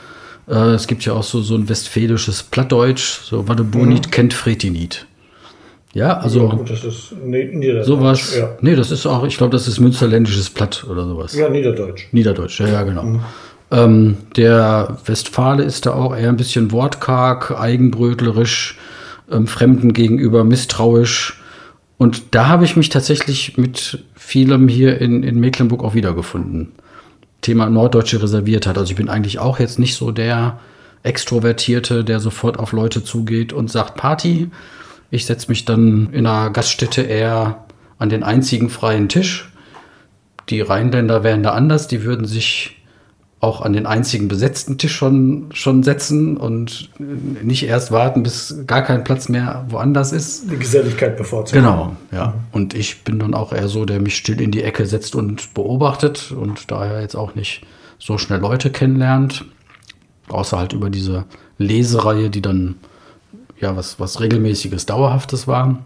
Äh, 0.48 0.54
es 0.70 0.86
gibt 0.86 1.04
ja 1.04 1.12
auch 1.12 1.22
so, 1.22 1.42
so 1.42 1.54
ein 1.54 1.68
westfälisches 1.68 2.42
Plattdeutsch, 2.42 3.20
so 3.24 3.48
Wadebunit 3.48 4.06
mhm. 4.06 4.10
kennt 4.10 4.34
Fretinit. 4.34 5.06
Ja, 5.94 6.18
also 6.18 6.48
ja, 6.48 6.54
gut, 6.54 6.70
das 6.70 6.84
ist 6.84 7.12
Niederdeutsch. 7.22 7.86
Sowas. 7.86 8.36
Ja. 8.36 8.56
Nee, 8.62 8.76
das 8.76 8.90
ist 8.90 9.04
auch, 9.04 9.24
ich 9.24 9.36
glaube, 9.36 9.52
das 9.52 9.68
ist 9.68 9.78
münsterländisches 9.78 10.48
Platt 10.48 10.86
oder 10.88 11.04
sowas. 11.04 11.34
Ja, 11.34 11.50
Niederdeutsch. 11.50 12.08
Niederdeutsch, 12.12 12.60
ja, 12.60 12.68
ja, 12.68 12.82
genau. 12.82 13.02
Mhm. 13.02 13.20
Ähm, 13.70 14.16
der 14.36 14.98
Westfale 15.04 15.64
ist 15.64 15.86
da 15.86 15.94
auch 15.94 16.16
eher 16.16 16.30
ein 16.30 16.36
bisschen 16.36 16.72
wortkarg, 16.72 17.58
eigenbrötlerisch, 17.58 18.78
ähm, 19.30 19.46
Fremden 19.46 19.92
gegenüber 19.92 20.44
misstrauisch. 20.44 21.42
Und 21.98 22.34
da 22.34 22.48
habe 22.48 22.64
ich 22.64 22.76
mich 22.76 22.88
tatsächlich 22.88 23.56
mit 23.58 24.04
vielem 24.14 24.68
hier 24.68 25.00
in, 25.00 25.22
in 25.22 25.40
Mecklenburg 25.40 25.84
auch 25.84 25.94
wiedergefunden. 25.94 26.72
Thema 27.42 27.68
Norddeutsche 27.68 28.22
reserviert 28.22 28.66
hat. 28.66 28.78
Also 28.78 28.90
ich 28.90 28.96
bin 28.96 29.08
eigentlich 29.08 29.38
auch 29.38 29.58
jetzt 29.58 29.78
nicht 29.78 29.94
so 29.94 30.10
der 30.10 30.58
Extrovertierte, 31.02 32.04
der 32.04 32.20
sofort 32.20 32.58
auf 32.58 32.72
Leute 32.72 33.04
zugeht 33.04 33.52
und 33.52 33.70
sagt 33.70 33.96
Party. 33.96 34.50
Ich 35.12 35.26
setze 35.26 35.50
mich 35.50 35.66
dann 35.66 36.08
in 36.12 36.26
einer 36.26 36.48
Gaststätte 36.48 37.02
eher 37.02 37.66
an 37.98 38.08
den 38.08 38.22
einzigen 38.22 38.70
freien 38.70 39.10
Tisch. 39.10 39.52
Die 40.48 40.62
Rheinländer 40.62 41.22
wären 41.22 41.42
da 41.42 41.52
anders, 41.52 41.86
die 41.86 42.02
würden 42.02 42.24
sich 42.24 42.78
auch 43.38 43.60
an 43.60 43.74
den 43.74 43.84
einzigen 43.84 44.28
besetzten 44.28 44.78
Tisch 44.78 44.96
schon, 44.96 45.50
schon 45.52 45.82
setzen 45.82 46.38
und 46.38 46.88
nicht 46.98 47.64
erst 47.64 47.92
warten, 47.92 48.22
bis 48.22 48.56
gar 48.66 48.80
kein 48.80 49.04
Platz 49.04 49.28
mehr 49.28 49.66
woanders 49.68 50.12
ist. 50.12 50.50
Die 50.50 50.56
Geselligkeit 50.56 51.18
bevorzugen. 51.18 51.60
Genau, 51.60 51.94
ja. 52.10 52.28
Mhm. 52.28 52.32
Und 52.52 52.74
ich 52.74 53.04
bin 53.04 53.18
dann 53.18 53.34
auch 53.34 53.52
eher 53.52 53.68
so, 53.68 53.84
der 53.84 54.00
mich 54.00 54.16
still 54.16 54.40
in 54.40 54.50
die 54.50 54.62
Ecke 54.62 54.86
setzt 54.86 55.14
und 55.14 55.52
beobachtet 55.52 56.32
und 56.32 56.70
daher 56.70 57.02
jetzt 57.02 57.16
auch 57.16 57.34
nicht 57.34 57.66
so 57.98 58.16
schnell 58.16 58.40
Leute 58.40 58.70
kennenlernt. 58.70 59.44
Außer 60.30 60.58
halt 60.58 60.72
über 60.72 60.88
diese 60.88 61.26
Lesereihe, 61.58 62.30
die 62.30 62.40
dann 62.40 62.76
ja 63.62 63.76
was, 63.76 63.98
was 63.98 64.20
regelmäßiges, 64.20 64.86
dauerhaftes 64.86 65.48
war. 65.48 65.78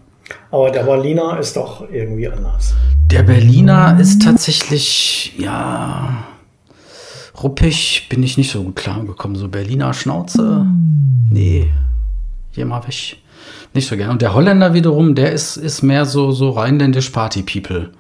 Aber 0.51 0.71
der 0.71 0.83
Berliner 0.83 1.39
ist 1.39 1.57
doch 1.57 1.89
irgendwie 1.91 2.29
anders. 2.29 2.75
Der 3.11 3.23
Berliner 3.23 3.99
ist 4.01 4.23
tatsächlich, 4.23 5.35
ja 5.39 6.27
ruppig 7.43 8.09
bin 8.09 8.23
ich 8.23 8.39
nicht 8.39 8.51
so 8.51 8.63
gut 8.63 8.77
klargekommen. 8.77 9.37
So 9.37 9.49
Berliner 9.49 9.93
Schnauze, 9.95 10.67
nee, 11.31 11.71
hier 12.53 12.67
mal 12.67 12.87
weg. 12.87 13.19
Nicht 13.75 13.89
so 13.89 13.97
gerne. 13.97 14.13
Und 14.13 14.23
der 14.23 14.35
Holländer 14.35 14.75
wiederum, 14.75 15.15
der 15.15 15.33
ist, 15.33 15.57
ist 15.57 15.83
mehr 15.83 16.07
so, 16.07 16.33
so 16.33 16.51
rheinländisch 16.51 17.11
Party-People. 17.11 17.91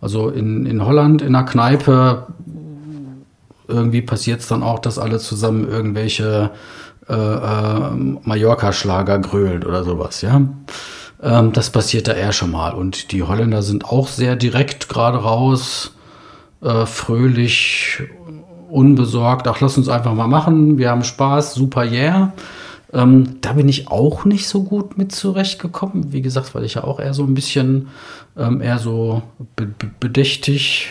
Also 0.00 0.30
in, 0.30 0.66
in 0.66 0.84
Holland, 0.84 1.20
in 1.20 1.32
der 1.32 1.42
Kneipe, 1.42 2.28
irgendwie 3.66 4.02
passiert 4.02 4.40
es 4.40 4.48
dann 4.48 4.62
auch, 4.62 4.78
dass 4.78 4.98
alle 4.98 5.18
zusammen 5.18 5.68
irgendwelche 5.68 6.50
äh, 7.10 7.14
äh, 7.14 7.90
Mallorca-Schlager 8.22 9.18
grölt 9.18 9.66
oder 9.66 9.82
sowas, 9.84 10.22
ja. 10.22 10.40
Ähm, 11.22 11.52
das 11.52 11.70
passiert 11.70 12.08
da 12.08 12.12
eher 12.12 12.32
schon 12.32 12.52
mal. 12.52 12.72
Und 12.72 13.12
die 13.12 13.22
Holländer 13.22 13.62
sind 13.62 13.84
auch 13.84 14.08
sehr 14.08 14.36
direkt 14.36 14.88
gerade 14.88 15.18
raus, 15.18 15.92
äh, 16.62 16.86
fröhlich 16.86 18.02
unbesorgt, 18.68 19.48
ach, 19.48 19.60
lass 19.60 19.76
uns 19.76 19.88
einfach 19.88 20.14
mal 20.14 20.28
machen, 20.28 20.78
wir 20.78 20.90
haben 20.90 21.02
Spaß, 21.02 21.54
super, 21.54 21.84
yeah. 21.84 22.32
Ähm, 22.92 23.36
da 23.40 23.54
bin 23.54 23.68
ich 23.68 23.88
auch 23.88 24.24
nicht 24.24 24.48
so 24.48 24.62
gut 24.62 24.98
mit 24.98 25.12
zurechtgekommen. 25.12 26.12
Wie 26.12 26.22
gesagt, 26.22 26.54
weil 26.54 26.64
ich 26.64 26.74
ja 26.74 26.84
auch 26.84 26.98
eher 26.98 27.14
so 27.14 27.24
ein 27.24 27.34
bisschen 27.34 27.88
ähm, 28.36 28.60
eher 28.60 28.78
so 28.78 29.22
be 29.56 29.68
bedächtig, 30.00 30.88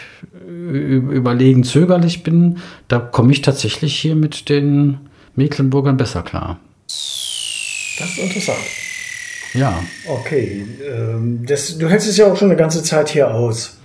überlegen, 0.48 1.64
zögerlich 1.64 2.24
bin. 2.24 2.60
Da 2.88 3.00
komme 3.00 3.32
ich 3.32 3.42
tatsächlich 3.42 3.98
hier 3.98 4.16
mit 4.16 4.50
den 4.50 5.09
Mecklenburgern 5.36 5.98
besser 5.98 6.22
klar. 6.24 6.60
Das 6.88 8.10
ist 8.12 8.18
interessant. 8.18 8.60
Ja. 9.54 9.84
Okay. 10.08 10.66
Ähm, 10.88 11.46
das, 11.46 11.78
du 11.78 11.90
hältst 11.90 12.08
es 12.08 12.18
ja 12.18 12.32
auch 12.32 12.38
schon 12.38 12.50
eine 12.50 12.58
ganze 12.58 12.84
Zeit 12.84 13.10
hier 13.10 13.34
aus. 13.34 13.78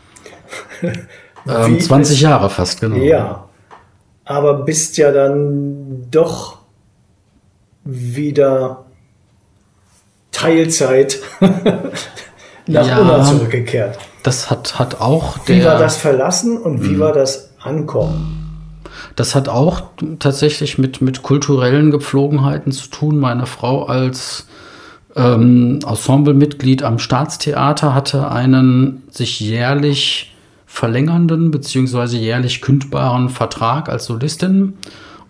ähm, 1.48 1.80
20 1.80 2.20
Jahre 2.20 2.50
fast, 2.50 2.80
genau. 2.80 2.96
Ja 2.96 3.48
aber 4.24 4.64
bist 4.64 4.96
ja 4.96 5.12
dann 5.12 6.06
doch 6.10 6.58
wieder 7.84 8.84
Teilzeit 10.32 11.20
nach 12.66 12.86
ja, 12.86 12.98
Unna 12.98 13.24
zurückgekehrt. 13.24 13.98
Das 14.22 14.50
hat, 14.50 14.78
hat 14.78 15.00
auch 15.00 15.38
der. 15.38 15.56
Wie 15.56 15.64
war 15.64 15.78
das 15.78 15.96
Verlassen 15.96 16.56
und 16.56 16.82
wie 16.82 16.94
mh. 16.94 17.00
war 17.00 17.12
das 17.12 17.50
Ankommen? 17.62 18.43
Das 19.16 19.34
hat 19.34 19.48
auch 19.48 19.82
tatsächlich 20.18 20.78
mit, 20.78 21.00
mit 21.00 21.22
kulturellen 21.22 21.90
Gepflogenheiten 21.90 22.72
zu 22.72 22.88
tun. 22.88 23.18
Meine 23.18 23.46
Frau 23.46 23.84
als 23.84 24.46
ähm, 25.14 25.78
Ensemblemitglied 25.86 26.82
am 26.82 26.98
Staatstheater 26.98 27.94
hatte 27.94 28.30
einen 28.30 29.04
sich 29.10 29.38
jährlich 29.38 30.34
verlängernden 30.66 31.52
bzw. 31.52 32.16
jährlich 32.16 32.60
kündbaren 32.60 33.28
Vertrag 33.28 33.88
als 33.88 34.06
Solistin 34.06 34.74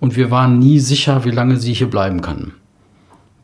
und 0.00 0.16
wir 0.16 0.30
waren 0.30 0.58
nie 0.58 0.78
sicher, 0.78 1.24
wie 1.24 1.30
lange 1.30 1.58
sie 1.58 1.74
hier 1.74 1.90
bleiben 1.90 2.22
kann. 2.22 2.52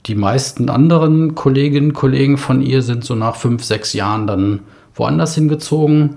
Die 0.06 0.14
meisten 0.14 0.70
anderen 0.70 1.34
Kolleginnen 1.34 1.88
und 1.88 1.94
Kollegen 1.94 2.38
von 2.38 2.62
ihr 2.62 2.80
sind 2.80 3.04
so 3.04 3.14
nach 3.14 3.36
fünf, 3.36 3.62
sechs 3.64 3.92
Jahren 3.92 4.26
dann 4.26 4.60
woanders 4.94 5.34
hingezogen. 5.34 6.16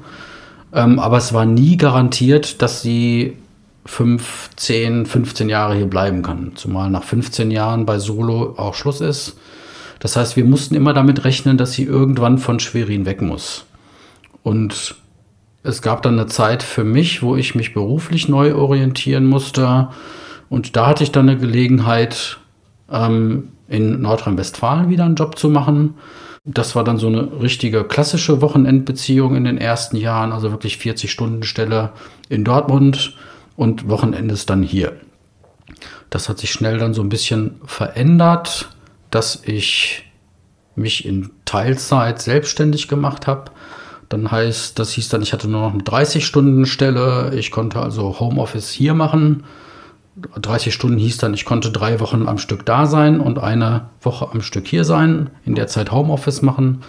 Ähm, 0.74 1.00
aber 1.00 1.18
es 1.18 1.34
war 1.34 1.46
nie 1.46 1.76
garantiert, 1.76 2.62
dass 2.62 2.82
sie 2.82 3.38
fünf, 3.86 4.50
zehn, 4.56 5.06
15 5.06 5.50
Jahre 5.50 5.76
hier 5.76 5.88
bleiben 5.88 6.22
kann. 6.22 6.54
Zumal 6.56 6.90
nach 6.90 7.04
15 7.04 7.52
Jahren 7.52 7.86
bei 7.86 8.00
Solo 8.00 8.56
auch 8.58 8.76
Schluss 8.76 9.02
ist. 9.02 9.38
Das 10.00 10.16
heißt, 10.16 10.36
wir 10.36 10.46
mussten 10.46 10.76
immer 10.76 10.94
damit 10.94 11.24
rechnen, 11.24 11.58
dass 11.58 11.74
sie 11.74 11.84
irgendwann 11.84 12.38
von 12.38 12.60
Schwerin 12.60 13.06
weg 13.06 13.22
muss. 13.22 13.66
Und 14.42 14.96
es 15.64 15.82
gab 15.82 16.02
dann 16.02 16.20
eine 16.20 16.28
Zeit 16.28 16.62
für 16.62 16.84
mich, 16.84 17.24
wo 17.24 17.36
ich 17.36 17.56
mich 17.56 17.74
beruflich 17.74 18.28
neu 18.28 18.56
orientieren 18.56 19.26
musste. 19.26 19.90
Und 20.50 20.76
da 20.76 20.88
hatte 20.88 21.04
ich 21.04 21.12
dann 21.12 21.30
eine 21.30 21.40
Gelegenheit, 21.40 22.40
ähm, 22.92 23.50
in 23.70 24.02
Nordrhein-Westfalen 24.02 24.90
wieder 24.90 25.06
einen 25.06 25.16
Job 25.16 25.38
zu 25.38 25.50
machen. 25.50 25.96
Das 26.46 26.76
war 26.76 26.84
dann 26.84 26.98
so 26.98 27.08
eine 27.08 27.42
richtige 27.42 27.86
klassische 27.86 28.42
Wochenendbeziehung 28.42 29.36
in 29.38 29.46
den 29.46 29.58
ersten 29.58 29.96
Jahren, 29.96 30.34
also 30.34 30.52
wirklich 30.52 30.78
40 30.78 31.10
Stunden 31.10 31.44
Stelle 31.44 31.92
in 32.28 32.44
Dortmund 32.44 33.16
und 33.56 33.90
Wochenendes 33.90 34.46
dann 34.46 34.64
hier. 34.64 34.94
Das 36.10 36.30
hat 36.30 36.40
sich 36.40 36.52
schnell 36.52 36.78
dann 36.78 36.94
so 36.94 37.02
ein 37.02 37.10
bisschen 37.10 37.62
verändert, 37.66 38.70
dass 39.10 39.42
ich 39.46 40.06
mich 40.76 41.06
in 41.06 41.32
Teilzeit 41.46 42.22
selbstständig 42.22 42.88
gemacht 42.88 43.28
habe. 43.28 43.52
Dann 44.10 44.32
heißt, 44.32 44.78
das 44.78 44.92
hieß 44.92 45.10
dann, 45.10 45.22
ich 45.22 45.34
hatte 45.34 45.48
nur 45.48 45.62
noch 45.62 45.74
eine 45.74 45.84
30-Stunden-Stelle. 45.84 47.34
Ich 47.36 47.52
konnte 47.52 47.80
also 47.80 48.20
Homeoffice 48.20 48.70
hier 48.70 48.94
machen. 48.94 49.44
30 50.16 50.74
Stunden 50.74 50.98
hieß 50.98 51.18
dann, 51.18 51.34
ich 51.34 51.46
konnte 51.46 51.72
drei 51.72 52.00
Wochen 52.00 52.28
am 52.28 52.38
Stück 52.38 52.66
da 52.66 52.86
sein 52.86 53.20
und 53.20 53.40
eine 53.40 53.90
Woche 54.02 54.30
am 54.32 54.42
Stück 54.42 54.68
hier 54.68 54.84
sein, 54.84 55.32
in 55.44 55.56
der 55.56 55.68
Zeit 55.68 55.92
Homeoffice 55.92 56.44
machen. 56.44 56.84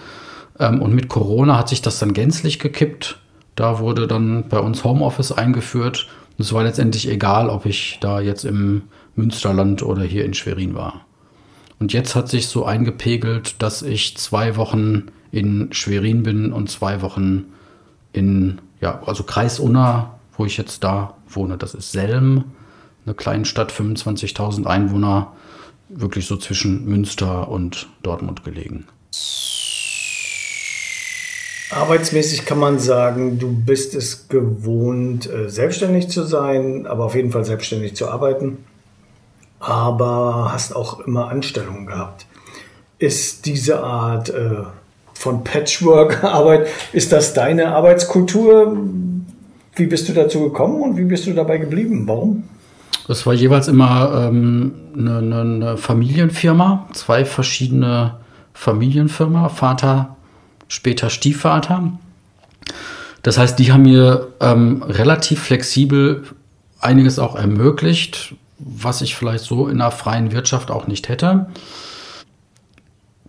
Ähm, 0.59 0.83
und 0.83 0.94
mit 0.94 1.09
Corona 1.09 1.57
hat 1.57 1.68
sich 1.68 1.81
das 1.81 1.98
dann 1.98 2.12
gänzlich 2.12 2.59
gekippt. 2.59 3.18
Da 3.55 3.79
wurde 3.79 4.07
dann 4.07 4.48
bei 4.48 4.59
uns 4.59 4.85
Homeoffice 4.85 5.33
eingeführt. 5.33 6.09
Es 6.38 6.53
war 6.53 6.64
letztendlich 6.64 7.09
egal, 7.09 7.49
ob 7.49 7.66
ich 7.66 7.99
da 8.01 8.20
jetzt 8.20 8.44
im 8.44 8.83
Münsterland 9.14 9.83
oder 9.83 10.03
hier 10.03 10.25
in 10.25 10.35
Schwerin 10.35 10.75
war. 10.75 11.05
Und 11.79 11.92
jetzt 11.92 12.14
hat 12.14 12.29
sich 12.29 12.49
so 12.49 12.64
eingepegelt, 12.64 13.57
dass 13.62 13.83
ich 13.83 14.16
zwei 14.16 14.57
Wochen 14.57 15.07
in 15.31 15.73
Schwerin 15.73 16.23
bin 16.23 16.53
und 16.53 16.70
zwei 16.70 17.03
Wochen 17.03 17.47
in, 18.12 18.61
ja, 18.81 19.03
also 19.07 19.25
Kreis 19.25 19.59
Unna, 19.59 20.18
wo 20.37 20.47
ich 20.47 20.57
jetzt 20.57 20.85
da 20.85 21.14
wohne. 21.29 21.59
Das 21.59 21.75
ist 21.75 21.92
Selm, 21.92 22.44
eine 23.05 23.14
kleine 23.14 23.44
Stadt, 23.44 23.73
25.000 23.73 24.66
Einwohner, 24.66 25.33
wirklich 25.88 26.27
so 26.27 26.37
zwischen 26.37 26.85
Münster 26.87 27.49
und 27.49 27.88
Dortmund 28.03 28.44
gelegen. 28.44 28.87
Arbeitsmäßig 31.74 32.46
kann 32.46 32.58
man 32.58 32.78
sagen, 32.78 33.38
du 33.38 33.52
bist 33.52 33.94
es 33.94 34.28
gewohnt, 34.28 35.30
äh, 35.30 35.48
selbstständig 35.48 36.08
zu 36.08 36.22
sein, 36.22 36.87
aber 36.87 37.04
auf 37.04 37.14
jeden 37.14 37.30
Fall 37.30 37.44
selbstständig 37.44 37.96
zu 37.96 38.08
arbeiten 38.08 38.58
aber 39.64 40.50
hast 40.52 40.76
auch 40.76 41.00
immer 41.00 41.28
Anstellungen 41.28 41.87
gehabt. 41.87 42.26
Ist 42.98 43.46
diese 43.46 43.82
Art 43.82 44.30
äh, 44.30 44.62
von 45.14 45.42
Patchwork-Arbeit, 45.44 46.68
ist 46.92 47.12
das 47.12 47.34
deine 47.34 47.74
Arbeitskultur? 47.74 48.76
Wie 49.74 49.87
bist 49.87 50.08
du 50.08 50.12
dazu 50.12 50.40
gekommen 50.40 50.82
und 50.82 50.96
wie 50.96 51.04
bist 51.04 51.26
du 51.26 51.32
dabei 51.32 51.58
geblieben? 51.58 52.04
Warum? 52.06 52.44
Es 53.08 53.26
war 53.26 53.34
jeweils 53.34 53.68
immer 53.68 54.28
ähm, 54.28 54.74
eine, 54.96 55.40
eine, 55.40 55.76
Familienfirma, 55.76 56.88
zwei 56.92 57.24
verschiedene 57.24 58.16
Familienfirma, 58.54 59.48
Vater, 59.48 60.13
später 60.74 61.08
Stiefvater. 61.08 61.92
Das 63.22 63.38
heißt, 63.38 63.58
die 63.58 63.72
haben 63.72 63.82
mir 63.82 64.28
ähm, 64.40 64.82
relativ 64.82 65.40
flexibel 65.40 66.24
einiges 66.80 67.18
auch 67.18 67.37
ermöglicht, 67.37 68.34
was 68.58 69.00
ich 69.00 69.14
vielleicht 69.14 69.44
so 69.44 69.68
in 69.68 69.78
der 69.78 69.90
freien 69.90 70.32
Wirtschaft 70.32 70.70
auch 70.70 70.87
nicht 70.87 71.08
hätte. 71.08 71.46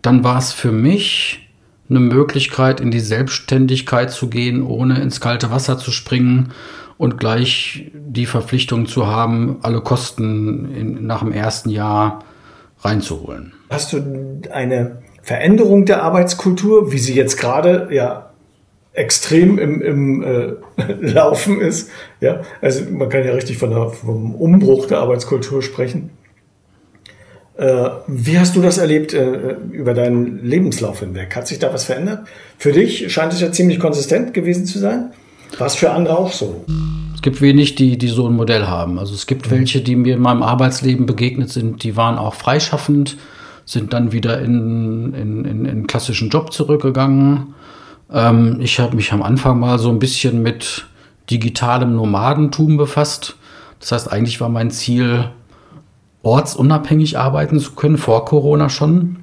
Dann 0.02 0.24
war 0.24 0.38
es 0.38 0.52
für 0.52 0.72
mich 0.72 1.50
eine 1.90 2.00
Möglichkeit, 2.00 2.80
in 2.80 2.92
die 2.92 3.00
Selbstständigkeit 3.00 4.12
zu 4.12 4.28
gehen, 4.28 4.64
ohne 4.64 5.00
ins 5.00 5.22
kalte 5.22 5.52
Wasser 5.52 5.78
zu 5.78 5.92
springen 5.92 6.52
und 6.98 7.18
gleich 7.18 7.92
die 7.94 8.26
Verpflichtung 8.26 8.88
zu 8.88 9.08
haben, 9.08 9.60
alle 9.62 9.82
Kosten 9.82 10.74
in, 10.74 11.06
nach 11.06 11.20
dem 11.20 11.32
ersten 11.32 11.70
Jahr 11.70 12.24
reinzuholen. 12.82 13.54
Hast 13.70 13.94
du 13.94 14.42
eine 14.52 15.04
Veränderung 15.26 15.88
der 15.88 16.04
Arbeitskultur, 16.04 16.92
wie 16.92 17.00
sie 17.00 17.16
jetzt 17.16 17.38
gerade 17.40 17.88
ja 17.90 18.30
extrem 18.94 19.58
im, 19.58 19.82
im 19.82 20.24
äh, 20.24 20.54
Laufen 21.02 21.60
ist. 21.60 21.90
Ja, 22.22 22.42
also 22.62 22.84
man 22.92 23.10
kann 23.10 23.26
ja 23.26 23.34
richtig 23.34 23.58
von 23.58 23.72
der, 23.72 23.90
vom 23.90 24.36
Umbruch 24.36 24.86
der 24.86 25.00
Arbeitskultur 25.00 25.64
sprechen. 25.64 26.12
Äh, 27.58 27.90
wie 28.06 28.38
hast 28.38 28.56
du 28.56 28.62
das 28.62 28.78
erlebt 28.78 29.16
äh, 29.16 29.54
über 29.72 29.96
deinen 29.96 30.46
Lebenslauf 30.46 31.00
hinweg? 31.00 31.36
Hat 31.36 31.48
sich 31.48 31.58
da 31.58 31.74
was 31.74 31.86
verändert? 31.86 32.28
Für 32.60 32.72
dich 32.72 33.12
scheint 33.12 33.34
es 33.34 33.42
ja 33.42 33.52
ziemlich 33.52 33.80
konsistent 33.80 34.32
gewesen 34.32 34.68
zu 34.68 34.78
sein. 34.78 35.12
War 35.58 35.66
es 35.66 35.74
für 35.74 35.90
andere 35.90 36.20
auch 36.20 36.32
so? 36.32 36.66
Es 37.16 37.24
gibt 37.24 37.42
wenig, 37.42 37.74
die, 37.74 37.98
die 37.98 38.10
so 38.10 38.28
ein 38.28 38.36
Modell 38.36 38.68
haben. 38.68 39.00
Also 39.00 39.16
es 39.16 39.26
gibt 39.26 39.50
mhm. 39.50 39.56
welche, 39.56 39.82
die 39.82 39.96
mir 39.96 40.14
in 40.14 40.22
meinem 40.22 40.44
Arbeitsleben 40.44 41.08
begegnet 41.08 41.50
sind, 41.50 41.82
die 41.82 41.98
waren 41.98 42.20
auch 42.20 42.36
freischaffend, 42.36 43.18
sind 43.66 43.94
dann 43.94 44.12
wieder 44.12 44.40
in, 44.42 45.14
in, 45.14 45.46
in, 45.46 45.66
in 45.66 45.88
klassischen 45.88 46.30
Job 46.30 46.54
zurückgegangen 46.54 47.56
ähm, 48.12 48.58
ich 48.62 48.80
habe 48.80 48.96
mich 48.96 49.12
am 49.12 49.24
Anfang 49.24 49.60
mal 49.60 49.80
so 49.80 49.90
ein 49.90 50.00
bisschen 50.00 50.42
mit 50.42 50.86
digitalem 51.30 51.96
Nomadentum 51.96 52.78
befasst. 52.78 53.36
Das 53.80 53.92
heißt, 53.92 54.12
eigentlich 54.12 54.42
war 54.42 54.50
mein 54.50 54.72
Ziel, 54.72 55.30
ortsunabhängig 56.24 57.18
arbeiten 57.18 57.60
zu 57.60 57.74
können, 57.74 57.98
vor 57.98 58.26
Corona 58.26 58.70
schon. 58.70 59.18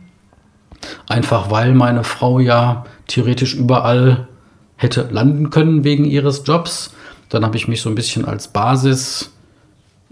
Einfach 1.08 1.50
weil 1.50 1.74
meine 1.74 2.04
Frau 2.04 2.40
ja 2.40 2.84
theoretisch 3.06 3.54
überall 3.54 4.28
hätte 4.76 5.08
landen 5.10 5.50
können 5.50 5.84
wegen 5.84 6.04
ihres 6.04 6.42
Jobs. 6.44 6.92
Dann 7.28 7.44
habe 7.44 7.56
ich 7.56 7.68
mich 7.68 7.80
so 7.80 7.88
ein 7.88 7.94
bisschen 7.94 8.24
als 8.24 8.48
Basis 8.48 9.31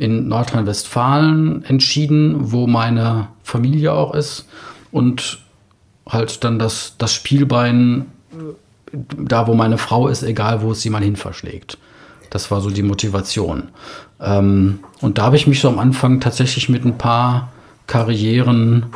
in 0.01 0.29
Nordrhein-Westfalen 0.29 1.63
entschieden, 1.67 2.53
wo 2.53 2.67
meine 2.67 3.29
Familie 3.43 3.93
auch 3.93 4.15
ist. 4.15 4.49
Und 4.91 5.41
halt 6.09 6.43
dann 6.43 6.59
das, 6.59 6.95
das 6.97 7.13
Spielbein 7.13 8.07
da, 8.93 9.47
wo 9.47 9.53
meine 9.53 9.77
Frau 9.77 10.09
ist, 10.09 10.23
egal 10.23 10.63
wo 10.63 10.73
es 10.73 10.81
sie 10.81 10.89
mal 10.89 11.03
hin 11.03 11.17
verschlägt. 11.17 11.77
Das 12.31 12.51
war 12.51 12.63
so 12.63 12.71
die 12.71 12.83
Motivation. 12.83 13.69
Ähm, 14.21 14.81
und 15.03 15.19
da 15.19 15.25
habe 15.25 15.37
ich 15.37 15.47
mich 15.47 15.61
so 15.61 15.69
am 15.69 15.79
Anfang 15.79 16.19
tatsächlich 16.19 16.71
mit 16.71 16.87
ein 16.87 16.97
paar 16.97 17.53
Karrieren 17.87 18.87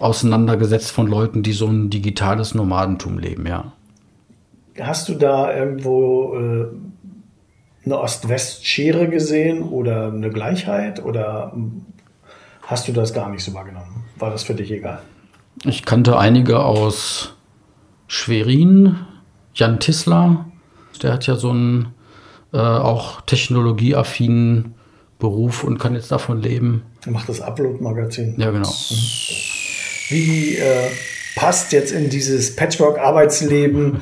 auseinandergesetzt 0.00 0.90
von 0.90 1.06
Leuten, 1.06 1.42
die 1.42 1.52
so 1.52 1.66
ein 1.66 1.88
digitales 1.88 2.54
Nomadentum 2.54 3.18
leben, 3.18 3.46
ja. 3.46 3.72
Hast 4.78 5.08
du 5.08 5.14
da 5.14 5.54
irgendwo 5.56 6.36
äh, 6.36 6.66
eine 7.84 7.98
Ost-West-Schere 7.98 9.08
gesehen 9.08 9.62
oder 9.62 10.08
eine 10.08 10.30
Gleichheit 10.30 11.02
oder 11.02 11.56
hast 12.62 12.88
du 12.88 12.92
das 12.92 13.14
gar 13.14 13.30
nicht 13.30 13.42
so 13.42 13.54
wahrgenommen? 13.54 14.04
War 14.16 14.30
das 14.30 14.42
für 14.42 14.54
dich 14.54 14.70
egal? 14.70 15.02
Ich 15.64 15.84
kannte 15.84 16.18
einige 16.18 16.60
aus 16.60 17.34
Schwerin, 18.06 18.96
Jan 19.54 19.80
Tissler, 19.80 20.46
der 21.02 21.12
hat 21.12 21.26
ja 21.26 21.36
so 21.36 21.50
einen 21.50 21.94
äh, 22.52 22.58
auch 22.58 23.20
technologieaffinen 23.22 24.74
Beruf 25.18 25.64
und 25.64 25.78
kann 25.78 25.94
jetzt 25.94 26.10
davon 26.10 26.42
leben. 26.42 26.82
Er 27.04 27.12
macht 27.12 27.28
das 27.28 27.40
Upload-Magazin. 27.40 28.34
Ja, 28.38 28.50
genau. 28.50 28.72
Wie 30.08 30.56
äh, 30.56 30.90
passt 31.36 31.72
jetzt 31.72 31.92
in 31.92 32.10
dieses 32.10 32.56
Patchwork-Arbeitsleben 32.56 34.00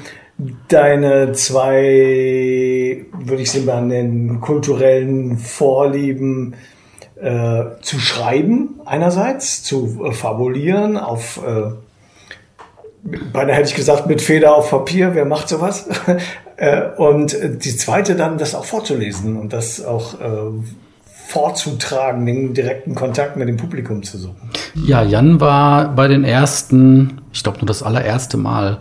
deine 0.69 1.33
zwei, 1.33 3.07
würde 3.13 3.43
ich 3.43 3.51
sie 3.51 3.61
mal 3.61 3.83
nennen, 3.83 4.41
kulturellen 4.41 5.37
Vorlieben 5.39 6.55
äh, 7.21 7.65
zu 7.81 7.99
schreiben 7.99 8.81
einerseits, 8.85 9.65
zu 9.65 10.05
äh, 10.05 10.13
fabulieren 10.13 10.97
auf 10.97 11.41
äh, 11.45 11.73
beinahe 13.33 13.57
hätte 13.57 13.71
ich 13.71 13.75
gesagt, 13.75 14.07
mit 14.07 14.21
Feder 14.21 14.55
auf 14.55 14.71
Papier, 14.71 15.15
wer 15.15 15.25
macht 15.25 15.49
sowas? 15.49 15.89
Äh, 16.61 16.91
und 16.97 17.37
die 17.41 17.77
zweite 17.77 18.17
dann, 18.17 18.37
das 18.37 18.57
auch 18.57 18.65
vorzulesen 18.65 19.37
und 19.37 19.53
das 19.53 19.81
auch 19.85 20.15
äh, 20.15 20.27
vorzutragen, 21.29 22.27
den 22.27 22.53
direkten 22.53 22.97
Kontakt 22.97 23.37
mit 23.37 23.47
dem 23.47 23.57
Publikum 23.57 24.03
zu 24.03 24.19
suchen. 24.19 24.51
Ja, 24.75 25.05
Jan 25.05 25.41
war 25.41 25.95
bei 25.95 26.09
den 26.09 26.25
ersten, 26.25 27.21
ich 27.33 27.45
glaube 27.45 27.59
nur 27.59 27.69
das 27.69 27.85
allererste 27.85 28.39
Mal 28.39 28.81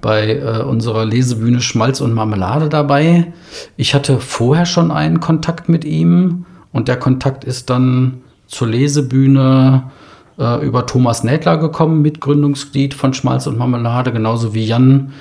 bei 0.00 0.36
äh, 0.36 0.62
unserer 0.62 1.04
Lesebühne 1.04 1.60
Schmalz 1.60 2.00
und 2.00 2.14
Marmelade 2.14 2.68
dabei. 2.68 3.32
Ich 3.76 3.94
hatte 3.94 4.20
vorher 4.20 4.66
schon 4.66 4.90
einen 4.90 5.20
Kontakt 5.20 5.68
mit 5.68 5.84
ihm 5.84 6.46
und 6.72 6.88
der 6.88 6.98
Kontakt 6.98 7.44
ist 7.44 7.70
dann 7.70 8.22
zur 8.46 8.68
Lesebühne 8.68 9.90
äh, 10.38 10.64
über 10.64 10.86
Thomas 10.86 11.24
Nädler 11.24 11.56
gekommen, 11.58 12.02
Mitgründungsglied 12.02 12.94
von 12.94 13.14
Schmalz 13.14 13.46
und 13.46 13.58
Marmelade, 13.58 14.12
genauso 14.12 14.54
wie 14.54 14.66
Jan, 14.66 15.12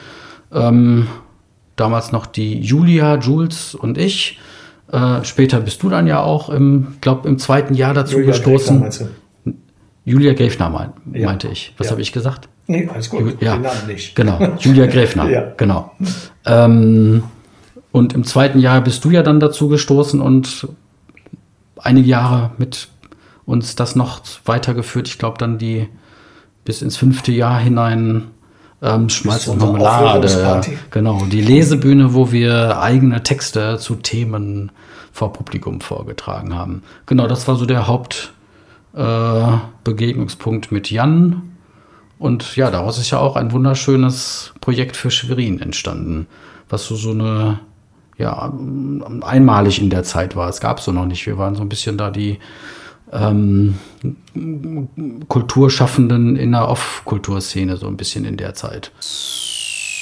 ähm, 0.51 1.07
damals 1.75 2.11
noch 2.11 2.25
die 2.25 2.59
Julia, 2.59 3.17
Jules 3.17 3.75
und 3.75 3.97
ich. 3.97 4.39
Äh, 4.91 5.23
später 5.23 5.61
bist 5.61 5.81
du 5.83 5.89
dann 5.89 6.07
ja 6.07 6.21
auch 6.21 6.49
im, 6.49 6.97
glaube 7.01 7.27
im 7.27 7.39
zweiten 7.39 7.73
Jahr 7.73 7.93
dazu 7.93 8.17
Julia 8.17 8.31
gestoßen. 8.31 8.81
Gräfner, 8.81 9.07
Julia 10.03 10.33
Gräfner 10.33 10.69
mein, 10.69 10.93
ja. 11.13 11.27
meinte 11.27 11.47
ich. 11.47 11.73
Was 11.77 11.87
ja. 11.87 11.91
habe 11.91 12.01
ich 12.01 12.11
gesagt? 12.11 12.47
Nee, 12.67 12.89
alles 12.91 13.09
gut. 13.09 13.21
Ju 13.21 13.31
ja, 13.39 13.59
nicht. 13.87 14.15
Genau, 14.15 14.39
Julia 14.59 14.85
Gräfner. 14.87 15.29
ja. 15.29 15.51
Genau. 15.57 15.91
Ähm, 16.45 17.23
und 17.91 18.13
im 18.13 18.23
zweiten 18.23 18.59
Jahr 18.59 18.81
bist 18.81 19.05
du 19.05 19.11
ja 19.11 19.23
dann 19.23 19.39
dazu 19.39 19.67
gestoßen 19.67 20.19
und 20.19 20.67
einige 21.77 22.07
Jahre 22.07 22.51
mit 22.57 22.89
uns 23.45 23.75
das 23.75 23.95
noch 23.95 24.21
weitergeführt. 24.45 25.07
Ich 25.07 25.17
glaube, 25.17 25.37
dann 25.37 25.57
die 25.57 25.87
bis 26.65 26.81
ins 26.81 26.97
fünfte 26.97 27.31
Jahr 27.31 27.59
hinein 27.59 28.23
ähm, 28.81 29.09
Schmalz 29.09 29.47
und 29.47 29.59
Marmelade. 29.59 30.61
Genau, 30.91 31.25
die 31.25 31.41
Lesebühne, 31.41 32.13
wo 32.13 32.31
wir 32.31 32.81
eigene 32.81 33.23
Texte 33.23 33.77
zu 33.77 33.95
Themen 33.95 34.71
vor 35.11 35.31
Publikum 35.31 35.81
vorgetragen 35.81 36.55
haben. 36.55 36.83
Genau, 37.05 37.27
das 37.27 37.47
war 37.47 37.55
so 37.55 37.65
der 37.65 37.87
Hauptbegegnungspunkt 37.87 40.71
äh, 40.71 40.73
mit 40.73 40.91
Jan. 40.91 41.54
Und 42.25 42.55
ja, 42.55 42.71
daraus 42.71 42.97
ist 42.97 43.11
ja 43.11 43.19
auch 43.19 43.35
ein 43.35 43.51
wunderschönes 43.51 44.51
Projekt 44.59 44.97
für 44.97 45.11
Schwerin 45.11 45.61
entstanden, 45.61 46.25
was 46.69 46.85
so, 46.85 46.95
so 46.95 47.11
eine, 47.11 47.59
ja, 48.17 48.51
einmalig 49.21 49.79
in 49.79 49.91
der 49.91 50.03
Zeit 50.03 50.35
war. 50.35 50.49
Es 50.49 50.59
gab 50.59 50.79
so 50.79 50.91
noch 50.91 51.05
nicht. 51.05 51.27
Wir 51.27 51.37
waren 51.37 51.53
so 51.53 51.61
ein 51.61 51.69
bisschen 51.69 51.99
da 51.99 52.09
die 52.09 52.39
ähm, 53.13 53.75
Kulturschaffenden 55.27 56.35
in 56.35 56.53
der 56.53 56.67
Off-Kulturszene, 56.67 57.77
so 57.77 57.85
ein 57.85 57.95
bisschen 57.95 58.25
in 58.25 58.37
der 58.37 58.55
Zeit. 58.55 58.91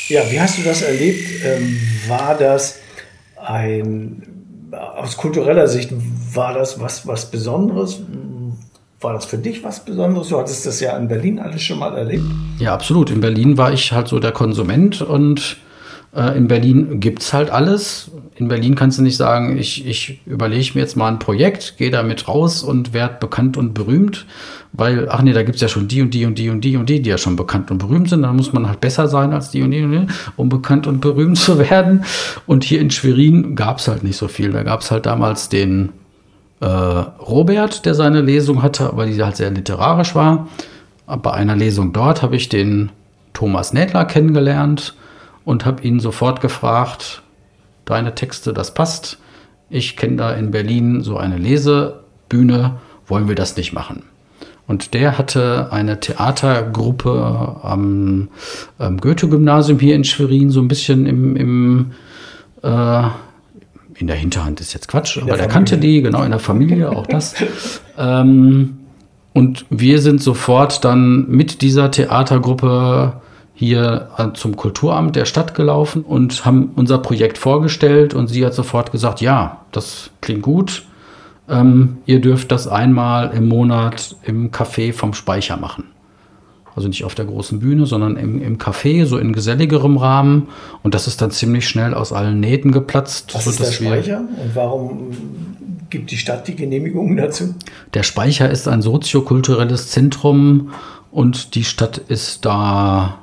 Ja, 0.08 0.22
wie 0.32 0.40
hast 0.40 0.60
du 0.60 0.64
das 0.64 0.82
erlebt? 0.82 1.44
Ähm, 1.44 1.78
war 2.08 2.38
das 2.38 2.80
ein, 3.36 4.72
aus 4.72 5.18
kultureller 5.18 5.68
Sicht, 5.68 5.92
war 6.34 6.54
das 6.54 6.80
was, 6.80 7.06
was 7.06 7.30
Besonderes? 7.30 8.00
War 9.04 9.14
das 9.14 9.26
für 9.26 9.38
dich 9.38 9.64
was 9.64 9.84
Besonderes? 9.84 10.30
Du 10.30 10.40
hattest 10.40 10.66
das 10.66 10.80
ja 10.80 10.98
in 10.98 11.08
Berlin 11.08 11.40
alles 11.40 11.62
schon 11.62 11.80
mal 11.80 11.96
erlebt. 11.98 12.24
Ja, 12.60 12.74
absolut. 12.74 13.10
In 13.10 13.20
Berlin 13.20 13.58
war 13.58 13.74
ich 13.74 13.92
halt 13.92 14.08
so 14.08 14.20
der 14.20 14.32
Konsument 14.32 15.02
und 15.02 15.58
äh, 16.16 16.38
in 16.38 16.48
Berlin 16.48 17.00
gibt 17.00 17.22
es 17.22 17.34
halt 17.34 17.50
alles. 17.50 18.12
In 18.36 18.48
Berlin 18.48 18.76
kannst 18.76 19.00
du 19.00 19.04
nicht 19.04 19.18
sagen, 19.18 19.58
ich, 19.58 19.86
ich 19.86 20.22
überlege 20.26 20.72
mir 20.76 20.82
jetzt 20.82 20.96
mal 20.96 21.08
ein 21.08 21.20
Projekt, 21.20 21.76
gehe 21.78 21.92
damit 21.92 22.28
raus 22.28 22.64
und 22.64 22.94
werde 22.94 23.18
bekannt 23.20 23.58
und 23.58 23.74
berühmt, 23.74 24.26
weil, 24.72 25.08
ach 25.10 25.22
nee, 25.22 25.34
da 25.34 25.44
gibt 25.44 25.56
es 25.56 25.62
ja 25.62 25.68
schon 25.68 25.88
die 25.88 26.02
und 26.02 26.14
die 26.14 26.26
und 26.26 26.38
die 26.40 26.50
und 26.50 26.62
die 26.62 26.78
und 26.78 26.90
die, 26.90 27.02
die 27.02 27.10
ja 27.10 27.18
schon 27.18 27.36
bekannt 27.36 27.72
und 27.72 27.80
berühmt 27.80 28.10
sind. 28.10 28.22
Dann 28.22 28.36
muss 28.36 28.54
man 28.54 28.68
halt 28.68 28.80
besser 28.80 29.08
sein 29.08 29.34
als 29.34 29.52
die 29.52 29.62
und 29.64 29.72
die, 29.72 29.84
und 29.84 29.92
die 29.92 30.08
um 30.36 30.50
bekannt 30.50 30.88
und 30.88 31.02
berühmt 31.02 31.38
zu 31.40 31.60
werden. 31.60 32.06
Und 32.46 32.64
hier 32.64 32.80
in 32.80 32.90
Schwerin 32.90 33.56
gab 33.56 33.80
es 33.80 33.88
halt 33.88 34.04
nicht 34.04 34.18
so 34.18 34.28
viel. 34.28 34.52
Da 34.52 34.64
gab 34.64 34.82
es 34.82 34.92
halt 34.92 35.06
damals 35.06 35.50
den 35.50 35.90
äh, 36.64 36.66
Robert, 36.66 37.86
der 37.86 37.94
seine 37.94 38.22
Lesung 38.22 38.64
hatte, 38.64 38.88
aber 38.88 39.06
die 39.06 39.22
halt 39.22 39.36
sehr 39.36 39.52
literarisch 39.52 40.16
war. 40.16 40.48
Bei 41.06 41.34
einer 41.34 41.58
Lesung 41.58 41.92
dort 41.92 42.22
habe 42.22 42.38
ich 42.38 42.48
den 42.48 42.90
Thomas 43.34 43.74
Nädler 43.74 44.06
kennengelernt 44.06 44.96
und 45.44 45.66
habe 45.66 45.84
ihn 45.84 46.00
sofort 46.00 46.40
gefragt, 46.40 47.22
deine 47.84 48.16
Texte, 48.16 48.54
das 48.54 48.74
passt. 48.74 49.20
Ich 49.70 49.98
kenne 49.98 50.16
da 50.16 50.34
in 50.34 50.52
Berlin 50.52 51.02
so 51.02 51.18
eine 51.18 51.38
Lesebühne, 51.38 52.76
wollen 53.08 53.28
wir 53.28 53.36
das 53.36 53.58
nicht 53.58 53.74
machen? 53.74 54.04
Und 54.66 54.94
der 54.94 55.18
hatte 55.18 55.68
eine 55.72 56.00
Theatergruppe 56.00 57.58
am, 57.62 58.30
am 58.78 59.02
Goethe-Gymnasium 59.02 59.80
hier 59.80 59.96
in 59.96 60.06
Schwerin, 60.06 60.50
so 60.50 60.62
ein 60.62 60.70
bisschen 60.70 61.06
im, 61.06 61.36
im 61.36 61.92
äh, 62.62 63.04
in 63.98 64.08
der 64.08 64.16
Hinterhand 64.16 64.60
ist 64.62 64.74
jetzt 64.74 64.88
Quatsch, 64.88 65.18
aber 65.18 65.28
der, 65.28 65.38
der 65.38 65.48
kannte 65.48 65.78
die, 65.78 66.02
genau, 66.02 66.24
in 66.24 66.32
der 66.32 66.40
Familie, 66.40 66.90
auch 66.90 67.08
das. 67.08 67.36
ähm, 67.98 68.80
und 69.34 69.66
wir 69.70 70.00
sind 70.00 70.22
sofort 70.22 70.86
dann 70.86 71.28
mit 71.30 71.62
dieser 71.62 71.90
Theatergruppe 71.90 73.22
hier 73.56 74.10
zum 74.34 74.56
Kulturamt 74.56 75.16
der 75.16 75.26
Stadt 75.26 75.56
gelaufen 75.56 76.04
und 76.04 76.46
haben 76.46 76.72
unser 76.76 76.98
Projekt 76.98 77.38
vorgestellt 77.38 78.14
und 78.14 78.28
sie 78.28 78.46
hat 78.46 78.54
sofort 78.54 78.92
gesagt, 78.92 79.22
ja, 79.22 79.62
das 79.72 80.10
klingt 80.22 80.42
gut. 80.42 80.84
Ähm, 81.50 81.98
ihr 82.06 82.22
dürft 82.22 82.52
das 82.52 82.68
einmal 82.68 83.32
im 83.32 83.48
Monat 83.48 84.16
im 84.24 84.52
Café 84.52 84.94
vom 84.94 85.14
Speicher 85.14 85.58
machen. 85.58 85.86
Also 86.76 86.88
nicht 86.88 87.04
auf 87.04 87.16
der 87.16 87.26
großen 87.26 87.60
Bühne, 87.60 87.86
sondern 87.86 88.18
im, 88.18 88.42
im 88.42 88.58
Café, 88.58 89.06
so 89.06 89.18
in 89.18 89.34
geselligerem 89.34 89.98
Rahmen. 89.98 90.48
Und 90.82 90.96
das 90.96 91.08
ist 91.08 91.22
dann 91.22 91.32
ziemlich 91.32 91.68
schnell 91.68 91.94
aus 91.94 92.12
allen 92.12 92.40
Nähten 92.40 92.72
geplatzt. 92.72 93.34
Was 93.36 93.48
ist 93.48 93.60
der 93.60 93.72
Speicher 93.72 94.20
und 94.20 94.56
warum 94.56 95.12
gibt 95.90 96.10
die 96.10 96.18
Stadt 96.18 96.48
die 96.48 96.56
Genehmigung 96.56 97.16
dazu? 97.16 97.54
Der 97.94 98.04
Speicher 98.04 98.50
ist 98.50 98.68
ein 98.68 98.82
soziokulturelles 98.82 99.90
Zentrum 99.90 100.72
und 101.12 101.54
die 101.54 101.64
Stadt 101.64 102.00
ist 102.00 102.46
da 102.46 103.20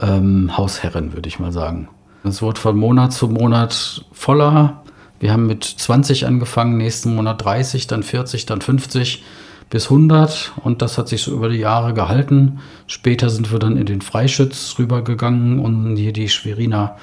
ähm, 0.00 0.56
Hausherrin, 0.56 1.12
würde 1.12 1.28
ich 1.28 1.40
mal 1.40 1.52
sagen. 1.52 1.88
Es 2.22 2.42
wird 2.42 2.58
von 2.58 2.76
Monat 2.76 3.12
zu 3.12 3.28
Monat 3.28 4.04
voller. 4.12 4.82
Wir 5.18 5.32
haben 5.32 5.46
mit 5.46 5.64
20 5.64 6.26
angefangen, 6.26 6.76
nächsten 6.76 7.14
Monat 7.14 7.44
30, 7.44 7.86
dann 7.86 8.02
40, 8.02 8.46
dann 8.46 8.60
50 8.60 9.24
bis 9.70 9.84
100 9.84 10.52
und 10.62 10.82
das 10.82 10.96
hat 10.96 11.08
sich 11.08 11.22
so 11.22 11.32
über 11.32 11.48
die 11.48 11.58
Jahre 11.58 11.92
gehalten. 11.92 12.60
Später 12.86 13.30
sind 13.30 13.50
wir 13.52 13.58
dann 13.58 13.76
in 13.76 13.86
den 13.86 14.00
Freischütz 14.00 14.76
rübergegangen 14.78 15.58
und 15.58 15.96
hier 15.96 16.12
die 16.12 16.28
Schweriner 16.28 16.96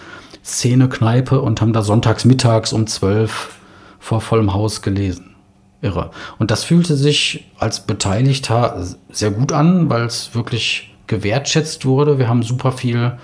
Szene-Kneipe 0.43 1.41
und 1.41 1.61
haben 1.61 1.73
da 1.73 1.81
sonntags 1.81 2.25
mittags 2.25 2.73
um 2.73 2.87
12 2.87 3.59
vor 3.99 4.21
vollem 4.21 4.53
Haus 4.53 4.81
gelesen. 4.81 5.35
Irre. 5.81 6.11
Und 6.39 6.49
das 6.49 6.63
fühlte 6.63 6.95
sich 6.95 7.51
als 7.59 7.81
Beteiligter 7.81 8.81
sehr 9.09 9.31
gut 9.31 9.51
an, 9.51 9.89
weil 9.89 10.05
es 10.05 10.33
wirklich 10.33 10.95
gewertschätzt 11.07 11.85
wurde. 11.85 12.19
Wir 12.19 12.29
haben 12.29 12.41
super 12.41 12.71
viel 12.71 13.17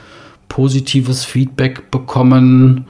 positives 0.50 1.24
Feedback 1.24 1.90
bekommen. 1.90 2.86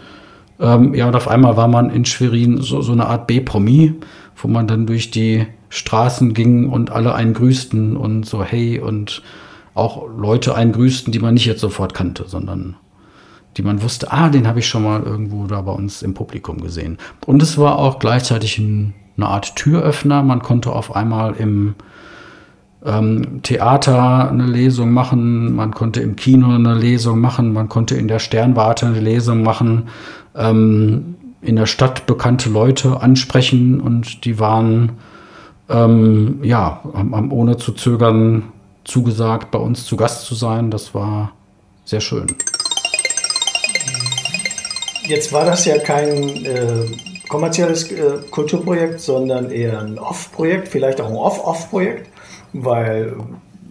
Ähm, 0.59 0.95
ja, 0.95 1.07
und 1.07 1.15
auf 1.15 1.27
einmal 1.27 1.55
war 1.55 1.67
man 1.67 1.91
in 1.91 2.05
Schwerin 2.05 2.61
so, 2.61 2.81
so 2.81 2.91
eine 2.91 3.05
Art 3.05 3.27
B-Promi, 3.27 3.93
wo 4.37 4.47
man 4.47 4.67
dann 4.67 4.87
durch 4.87 5.11
die 5.11 5.45
Straßen 5.69 6.33
ging 6.33 6.69
und 6.69 6.91
alle 6.91 7.13
einen 7.13 7.33
grüßten 7.33 7.95
und 7.95 8.25
so 8.25 8.43
hey 8.43 8.79
und 8.79 9.21
auch 9.75 10.07
Leute 10.17 10.55
einen 10.55 10.71
grüßten, 10.71 11.13
die 11.13 11.19
man 11.19 11.35
nicht 11.35 11.45
jetzt 11.45 11.61
sofort 11.61 11.93
kannte, 11.93 12.25
sondern 12.27 12.75
die 13.57 13.63
man 13.63 13.81
wusste, 13.81 14.11
ah, 14.11 14.29
den 14.29 14.47
habe 14.47 14.59
ich 14.59 14.67
schon 14.67 14.83
mal 14.83 15.03
irgendwo 15.03 15.45
da 15.47 15.61
bei 15.61 15.71
uns 15.71 16.01
im 16.01 16.13
Publikum 16.13 16.61
gesehen. 16.61 16.97
Und 17.25 17.41
es 17.41 17.57
war 17.57 17.77
auch 17.77 17.99
gleichzeitig 17.99 18.57
ein, 18.57 18.93
eine 19.17 19.27
Art 19.27 19.55
Türöffner. 19.55 20.21
Man 20.23 20.41
konnte 20.41 20.71
auf 20.71 20.95
einmal 20.95 21.33
im 21.35 21.75
ähm, 22.85 23.41
Theater 23.43 24.29
eine 24.29 24.45
Lesung 24.45 24.91
machen, 24.91 25.55
man 25.55 25.73
konnte 25.73 26.01
im 26.01 26.15
Kino 26.15 26.53
eine 26.53 26.75
Lesung 26.75 27.19
machen, 27.19 27.51
man 27.51 27.69
konnte 27.69 27.95
in 27.95 28.07
der 28.07 28.19
Sternwarte 28.19 28.85
eine 28.85 28.99
Lesung 28.99 29.43
machen, 29.43 29.89
ähm, 30.35 31.15
in 31.41 31.55
der 31.55 31.65
Stadt 31.65 32.05
bekannte 32.05 32.49
Leute 32.49 33.01
ansprechen 33.01 33.81
und 33.81 34.25
die 34.25 34.39
waren, 34.39 34.93
ähm, 35.69 36.39
ja, 36.43 36.81
haben, 36.93 37.31
ohne 37.31 37.57
zu 37.57 37.73
zögern 37.73 38.51
zugesagt, 38.83 39.51
bei 39.51 39.59
uns 39.59 39.85
zu 39.85 39.95
Gast 39.97 40.25
zu 40.25 40.35
sein. 40.35 40.71
Das 40.71 40.93
war 40.93 41.31
sehr 41.85 42.01
schön. 42.01 42.27
Jetzt 45.03 45.33
war 45.33 45.45
das 45.45 45.65
ja 45.65 45.77
kein 45.79 46.45
äh, 46.45 46.85
kommerzielles 47.27 47.91
äh, 47.91 48.19
Kulturprojekt, 48.29 48.99
sondern 48.99 49.51
eher 49.51 49.79
ein 49.79 49.97
Off-Projekt, 49.97 50.67
vielleicht 50.67 51.01
auch 51.01 51.09
ein 51.09 51.15
Off-Off-Projekt 51.15 52.09
weil 52.53 53.15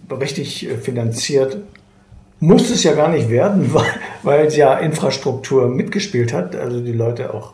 richtig 0.09 0.67
finanziert 0.81 1.57
muss 2.39 2.69
es 2.69 2.83
ja 2.83 2.93
gar 2.93 3.09
nicht 3.09 3.29
werden, 3.29 3.73
weil, 3.73 3.91
weil 4.23 4.45
es 4.45 4.55
ja 4.55 4.77
Infrastruktur 4.77 5.67
mitgespielt 5.67 6.33
hat. 6.33 6.55
Also 6.55 6.79
die 6.79 6.93
Leute 6.93 7.33
auch 7.33 7.53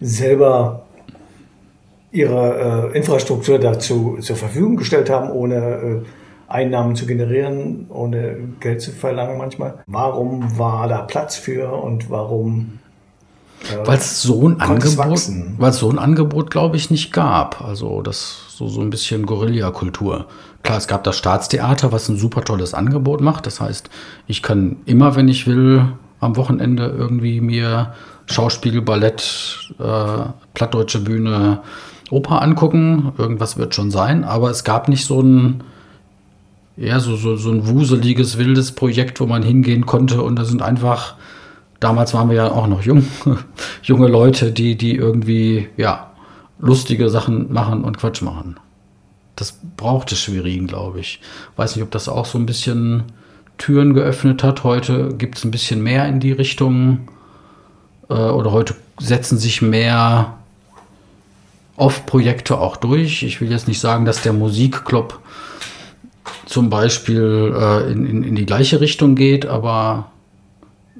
selber 0.00 0.86
ihre 2.10 2.90
äh, 2.92 2.96
Infrastruktur 2.96 3.58
dazu 3.58 4.18
zur 4.20 4.36
Verfügung 4.36 4.76
gestellt 4.76 5.10
haben, 5.10 5.30
ohne 5.30 5.56
äh, 5.56 6.02
Einnahmen 6.48 6.96
zu 6.96 7.06
generieren, 7.06 7.86
ohne 7.90 8.36
Geld 8.60 8.80
zu 8.80 8.92
verlangen 8.92 9.36
manchmal. 9.36 9.84
Warum 9.86 10.58
war 10.58 10.88
da 10.88 11.02
Platz 11.02 11.36
für 11.36 11.72
und 11.72 12.10
warum 12.10 12.78
äh, 13.64 13.86
weil 13.86 13.98
es 13.98 14.22
so 14.22 14.48
ein 14.48 14.60
Angebot, 14.60 15.30
weil 15.58 15.72
so 15.72 15.90
ein 15.90 15.98
Angebot, 15.98 16.50
glaube 16.50 16.76
ich, 16.76 16.90
nicht 16.90 17.12
gab. 17.12 17.60
Also 17.60 18.02
das 18.02 18.46
so 18.48 18.68
so 18.68 18.80
ein 18.80 18.90
bisschen 18.90 19.26
Guerillakultur. 19.26 20.26
Klar, 20.62 20.78
es 20.78 20.88
gab 20.88 21.04
das 21.04 21.16
Staatstheater, 21.16 21.92
was 21.92 22.08
ein 22.08 22.16
super 22.16 22.42
tolles 22.44 22.74
Angebot 22.74 23.20
macht. 23.20 23.46
Das 23.46 23.60
heißt, 23.60 23.90
ich 24.26 24.42
kann 24.42 24.76
immer, 24.86 25.16
wenn 25.16 25.28
ich 25.28 25.46
will, 25.46 25.92
am 26.20 26.36
Wochenende 26.36 26.86
irgendwie 26.86 27.40
mir 27.40 27.94
Schauspiel, 28.26 28.82
Ballett, 28.82 29.72
äh, 29.78 30.24
plattdeutsche 30.54 31.00
Bühne, 31.00 31.60
Oper 32.10 32.42
angucken. 32.42 33.12
Irgendwas 33.18 33.56
wird 33.56 33.74
schon 33.74 33.90
sein. 33.90 34.24
Aber 34.24 34.50
es 34.50 34.64
gab 34.64 34.88
nicht 34.88 35.04
so 35.04 35.20
ein 35.20 35.62
ja, 36.76 37.00
so, 37.00 37.16
so, 37.16 37.34
so 37.34 37.50
ein 37.50 37.66
wuseliges, 37.66 38.38
wildes 38.38 38.70
Projekt, 38.70 39.18
wo 39.18 39.26
man 39.26 39.42
hingehen 39.42 39.84
konnte 39.84 40.22
und 40.22 40.36
da 40.36 40.44
sind 40.44 40.62
einfach 40.62 41.16
damals 41.80 42.14
waren 42.14 42.28
wir 42.28 42.36
ja 42.36 42.50
auch 42.50 42.66
noch 42.66 42.82
jung, 42.82 43.04
junge 43.82 44.08
Leute, 44.08 44.52
die, 44.52 44.76
die 44.76 44.96
irgendwie, 44.96 45.68
ja, 45.76 46.10
lustige 46.58 47.08
Sachen 47.08 47.52
machen 47.52 47.84
und 47.84 47.98
Quatsch 47.98 48.22
machen. 48.22 48.58
Das 49.36 49.60
brauchte 49.76 50.16
Schwerin, 50.16 50.66
glaube 50.66 51.00
ich. 51.00 51.20
Weiß 51.56 51.76
nicht, 51.76 51.84
ob 51.84 51.90
das 51.92 52.08
auch 52.08 52.26
so 52.26 52.38
ein 52.38 52.46
bisschen 52.46 53.04
Türen 53.56 53.94
geöffnet 53.94 54.42
hat. 54.42 54.64
Heute 54.64 55.14
gibt 55.16 55.38
es 55.38 55.44
ein 55.44 55.52
bisschen 55.52 55.82
mehr 55.82 56.08
in 56.08 56.18
die 56.18 56.32
Richtung. 56.32 57.08
Äh, 58.08 58.14
oder 58.14 58.50
heute 58.50 58.74
setzen 58.98 59.38
sich 59.38 59.62
mehr 59.62 60.37
Off-Projekte 61.78 62.58
auch 62.58 62.76
durch. 62.76 63.22
Ich 63.22 63.40
will 63.40 63.50
jetzt 63.50 63.68
nicht 63.68 63.80
sagen, 63.80 64.04
dass 64.04 64.22
der 64.22 64.32
Musikclub 64.32 65.20
zum 66.46 66.70
Beispiel 66.70 67.54
äh, 67.56 67.92
in, 67.92 68.06
in, 68.06 68.22
in 68.24 68.34
die 68.34 68.46
gleiche 68.46 68.80
Richtung 68.80 69.14
geht, 69.14 69.46
aber 69.46 70.10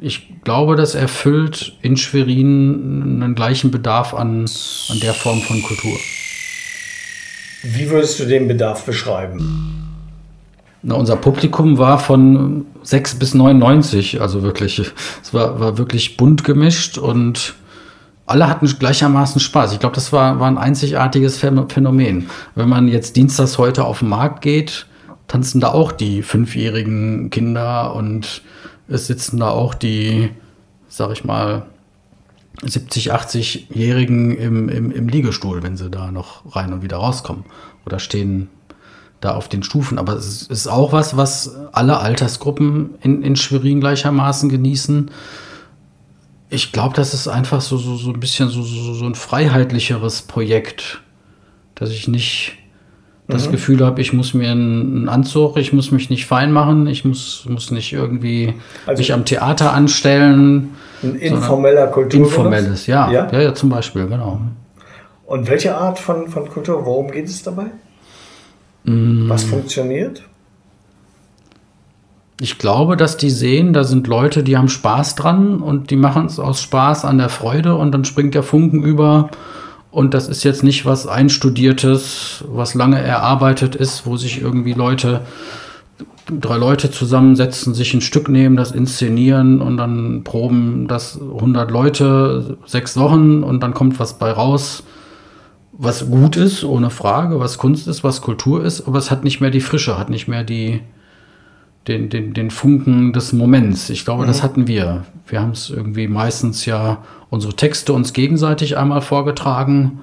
ich 0.00 0.42
glaube, 0.44 0.76
das 0.76 0.94
erfüllt 0.94 1.76
in 1.82 1.96
Schwerin 1.96 3.20
einen 3.22 3.34
gleichen 3.34 3.70
Bedarf 3.70 4.14
an, 4.14 4.46
an 4.88 5.00
der 5.00 5.14
Form 5.14 5.40
von 5.40 5.62
Kultur. 5.62 5.96
Wie 7.62 7.90
würdest 7.90 8.20
du 8.20 8.24
den 8.24 8.46
Bedarf 8.46 8.84
beschreiben? 8.84 9.88
Na, 10.82 10.94
unser 10.94 11.16
Publikum 11.16 11.78
war 11.78 11.98
von 11.98 12.66
6 12.84 13.16
bis 13.16 13.34
99, 13.34 14.20
also 14.20 14.42
wirklich, 14.42 14.80
es 15.22 15.34
war, 15.34 15.58
war 15.58 15.76
wirklich 15.76 16.16
bunt 16.16 16.44
gemischt 16.44 16.98
und 16.98 17.54
alle 18.28 18.48
hatten 18.48 18.66
gleichermaßen 18.66 19.40
Spaß. 19.40 19.72
Ich 19.72 19.80
glaube, 19.80 19.94
das 19.94 20.12
war, 20.12 20.38
war 20.38 20.48
ein 20.48 20.58
einzigartiges 20.58 21.38
Phänomen. 21.38 22.28
Wenn 22.54 22.68
man 22.68 22.86
jetzt 22.86 23.16
dienstags 23.16 23.58
heute 23.58 23.84
auf 23.84 24.00
den 24.00 24.08
Markt 24.08 24.42
geht, 24.42 24.86
tanzen 25.28 25.60
da 25.60 25.68
auch 25.68 25.92
die 25.92 26.22
fünfjährigen 26.22 27.30
Kinder 27.30 27.94
und 27.94 28.42
es 28.86 29.06
sitzen 29.06 29.38
da 29.38 29.50
auch 29.50 29.74
die, 29.74 30.30
sag 30.88 31.12
ich 31.12 31.24
mal, 31.24 31.66
70, 32.62 33.14
80-Jährigen 33.14 34.36
im, 34.36 34.68
im, 34.68 34.90
im 34.90 35.08
Liegestuhl, 35.08 35.62
wenn 35.62 35.76
sie 35.76 35.90
da 35.90 36.10
noch 36.10 36.56
rein 36.56 36.72
und 36.72 36.82
wieder 36.82 36.96
rauskommen. 36.96 37.44
Oder 37.86 37.98
stehen 37.98 38.48
da 39.20 39.34
auf 39.34 39.48
den 39.48 39.62
Stufen. 39.62 39.98
Aber 39.98 40.14
es 40.14 40.42
ist 40.42 40.66
auch 40.66 40.92
was, 40.92 41.16
was 41.16 41.54
alle 41.72 41.98
Altersgruppen 41.98 42.94
in, 43.00 43.22
in 43.22 43.36
Schwerin 43.36 43.80
gleichermaßen 43.80 44.48
genießen. 44.48 45.10
Ich 46.50 46.72
glaube, 46.72 46.94
das 46.94 47.14
ist 47.14 47.28
einfach 47.28 47.60
so, 47.60 47.76
so, 47.76 47.96
so 47.96 48.10
ein 48.10 48.20
bisschen 48.20 48.48
so, 48.48 48.62
so, 48.62 48.94
so 48.94 49.04
ein 49.04 49.14
freiheitlicheres 49.14 50.22
Projekt, 50.22 51.02
dass 51.74 51.90
ich 51.90 52.08
nicht 52.08 52.58
das 53.28 53.46
mhm. 53.46 53.52
Gefühl 53.52 53.84
habe, 53.84 54.00
ich 54.00 54.14
muss 54.14 54.32
mir 54.32 54.50
einen 54.50 55.08
Anzug, 55.08 55.58
ich 55.58 55.72
muss 55.74 55.90
mich 55.90 56.08
nicht 56.08 56.26
fein 56.26 56.50
machen, 56.50 56.86
ich 56.86 57.04
muss, 57.04 57.44
muss 57.46 57.70
nicht 57.70 57.92
irgendwie 57.92 58.54
also 58.86 59.00
mich 59.00 59.12
am 59.12 59.26
Theater 59.26 59.74
anstellen. 59.74 60.70
Ein 61.02 61.16
informeller 61.16 61.88
Kultur. 61.88 62.20
Informelles, 62.20 62.86
ja. 62.86 63.10
ja. 63.12 63.28
Ja, 63.30 63.40
ja, 63.40 63.54
zum 63.54 63.68
Beispiel, 63.68 64.06
genau. 64.06 64.40
Und 65.26 65.48
welche 65.48 65.76
Art 65.76 65.98
von, 65.98 66.28
von 66.28 66.48
Kultur, 66.48 66.86
worum 66.86 67.10
geht 67.10 67.26
es 67.26 67.42
dabei? 67.42 67.66
Mm. 68.84 69.28
Was 69.28 69.44
funktioniert? 69.44 70.22
Ich 72.40 72.58
glaube, 72.58 72.96
dass 72.96 73.16
die 73.16 73.30
sehen, 73.30 73.72
da 73.72 73.82
sind 73.82 74.06
Leute, 74.06 74.44
die 74.44 74.56
haben 74.56 74.68
Spaß 74.68 75.16
dran 75.16 75.60
und 75.60 75.90
die 75.90 75.96
machen 75.96 76.26
es 76.26 76.38
aus 76.38 76.62
Spaß 76.62 77.04
an 77.04 77.18
der 77.18 77.30
Freude 77.30 77.74
und 77.74 77.90
dann 77.90 78.04
springt 78.04 78.34
der 78.34 78.44
Funken 78.44 78.82
über. 78.82 79.30
Und 79.90 80.14
das 80.14 80.28
ist 80.28 80.44
jetzt 80.44 80.62
nicht 80.62 80.86
was 80.86 81.08
Einstudiertes, 81.08 82.44
was 82.48 82.74
lange 82.74 83.00
erarbeitet 83.00 83.74
ist, 83.74 84.06
wo 84.06 84.16
sich 84.16 84.40
irgendwie 84.40 84.74
Leute, 84.74 85.22
drei 86.30 86.56
Leute 86.58 86.92
zusammensetzen, 86.92 87.74
sich 87.74 87.92
ein 87.94 88.02
Stück 88.02 88.28
nehmen, 88.28 88.56
das 88.56 88.70
inszenieren 88.70 89.60
und 89.60 89.76
dann 89.76 90.22
proben 90.22 90.86
das 90.86 91.20
100 91.20 91.70
Leute, 91.70 92.58
sechs 92.66 92.96
Wochen 92.96 93.42
und 93.42 93.60
dann 93.62 93.74
kommt 93.74 93.98
was 93.98 94.18
bei 94.18 94.30
raus, 94.30 94.84
was 95.72 96.08
gut 96.08 96.36
ist, 96.36 96.62
ohne 96.64 96.90
Frage, 96.90 97.40
was 97.40 97.58
Kunst 97.58 97.88
ist, 97.88 98.04
was 98.04 98.20
Kultur 98.20 98.64
ist, 98.64 98.86
aber 98.86 98.98
es 98.98 99.10
hat 99.10 99.24
nicht 99.24 99.40
mehr 99.40 99.50
die 99.50 99.60
Frische, 99.60 99.98
hat 99.98 100.10
nicht 100.10 100.28
mehr 100.28 100.44
die, 100.44 100.82
den, 101.88 102.10
den, 102.10 102.34
den 102.34 102.50
Funken 102.50 103.12
des 103.12 103.32
Moments. 103.32 103.90
Ich 103.90 104.04
glaube, 104.04 104.24
mhm. 104.24 104.28
das 104.28 104.42
hatten 104.42 104.68
wir. 104.68 105.04
Wir 105.26 105.40
haben 105.40 105.52
es 105.52 105.70
irgendwie 105.70 106.06
meistens 106.06 106.66
ja 106.66 106.98
unsere 107.30 107.54
Texte 107.54 107.92
uns 107.92 108.12
gegenseitig 108.12 108.76
einmal 108.76 109.00
vorgetragen, 109.00 110.00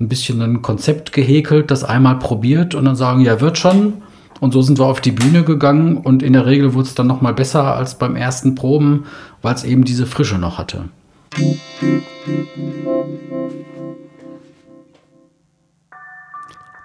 ein 0.00 0.08
bisschen 0.08 0.42
ein 0.42 0.62
Konzept 0.62 1.12
gehäkelt, 1.12 1.70
das 1.70 1.84
einmal 1.84 2.18
probiert 2.18 2.74
und 2.74 2.84
dann 2.84 2.96
sagen, 2.96 3.20
ja, 3.20 3.40
wird 3.40 3.56
schon. 3.56 3.94
Und 4.40 4.52
so 4.52 4.60
sind 4.60 4.80
wir 4.80 4.86
auf 4.86 5.00
die 5.00 5.12
Bühne 5.12 5.44
gegangen 5.44 5.96
und 5.98 6.22
in 6.22 6.32
der 6.32 6.46
Regel 6.46 6.74
wurde 6.74 6.88
es 6.88 6.96
dann 6.96 7.06
noch 7.06 7.20
mal 7.20 7.32
besser 7.32 7.76
als 7.76 7.96
beim 7.96 8.16
ersten 8.16 8.56
Proben, 8.56 9.04
weil 9.40 9.54
es 9.54 9.62
eben 9.62 9.84
diese 9.84 10.06
Frische 10.06 10.38
noch 10.38 10.58
hatte. 10.58 10.84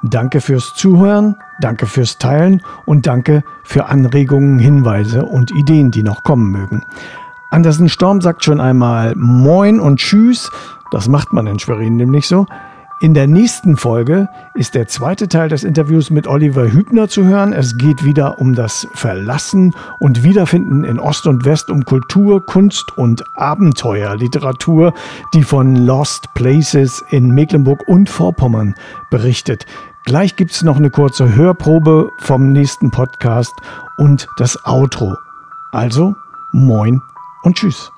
Danke 0.03 0.41
fürs 0.41 0.73
Zuhören, 0.75 1.37
danke 1.61 1.87
fürs 1.87 2.17
Teilen 2.17 2.63
und 2.87 3.07
danke 3.07 3.45
für 3.65 3.85
Anregungen, 3.87 4.59
Hinweise 4.59 5.27
und 5.27 5.51
Ideen, 5.51 5.91
die 5.91 6.03
noch 6.03 6.23
kommen 6.23 6.51
mögen. 6.51 6.87
Andersen 7.51 7.89
Storm 7.89 8.21
sagt 8.21 8.45
schon 8.45 8.61
einmal 8.61 9.15
Moin 9.17 9.81
und 9.81 9.99
Tschüss. 9.99 10.53
Das 10.93 11.09
macht 11.09 11.33
man 11.33 11.49
in 11.49 11.59
Schwerin 11.59 11.97
nämlich 11.97 12.29
so. 12.29 12.47
In 13.01 13.13
der 13.13 13.27
nächsten 13.27 13.77
Folge 13.77 14.29
ist 14.55 14.77
der 14.77 14.87
zweite 14.87 15.27
Teil 15.27 15.49
des 15.49 15.65
Interviews 15.65 16.11
mit 16.11 16.29
Oliver 16.29 16.71
Hübner 16.71 17.09
zu 17.09 17.25
hören. 17.25 17.53
Es 17.53 17.77
geht 17.77 18.05
wieder 18.05 18.39
um 18.39 18.55
das 18.55 18.87
Verlassen 18.95 19.75
und 19.99 20.23
Wiederfinden 20.23 20.85
in 20.85 21.01
Ost 21.01 21.27
und 21.27 21.45
West, 21.45 21.71
um 21.71 21.85
Kultur, 21.85 22.45
Kunst 22.47 22.97
und 22.97 23.25
Abenteuerliteratur, 23.37 24.93
die 25.35 25.43
von 25.43 25.75
Lost 25.75 26.33
Places 26.35 27.03
in 27.11 27.31
Mecklenburg 27.31 27.83
und 27.89 28.09
Vorpommern 28.09 28.77
berichtet. 29.11 29.67
Gleich 30.05 30.37
gibt 30.37 30.53
es 30.53 30.63
noch 30.63 30.77
eine 30.77 30.91
kurze 30.91 31.35
Hörprobe 31.35 32.11
vom 32.19 32.53
nächsten 32.53 32.93
Podcast 32.93 33.55
und 33.97 34.29
das 34.37 34.65
Outro. 34.67 35.17
Also, 35.73 36.15
moin 36.53 37.01
und 37.43 37.57
tschüss. 37.57 37.91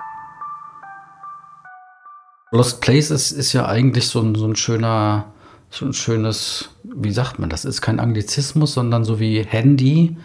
Lost 2.52 2.80
Places 2.80 3.32
ist 3.32 3.52
ja 3.54 3.66
eigentlich 3.66 4.08
so 4.08 4.20
ein, 4.20 4.34
so 4.34 4.46
ein 4.46 4.56
schöner, 4.56 5.24
so 5.70 5.86
ein 5.86 5.94
schönes, 5.94 6.68
wie 6.84 7.12
sagt 7.12 7.38
man, 7.38 7.48
das 7.48 7.64
ist 7.64 7.80
kein 7.80 7.98
Anglizismus, 7.98 8.74
sondern 8.74 9.04
so 9.04 9.18
wie 9.18 9.42
Handy, 9.42 10.16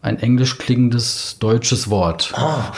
ein 0.00 0.20
englisch 0.20 0.58
klingendes 0.58 1.38
deutsches 1.40 1.90
Wort. 1.90 2.32
Ah, 2.36 2.72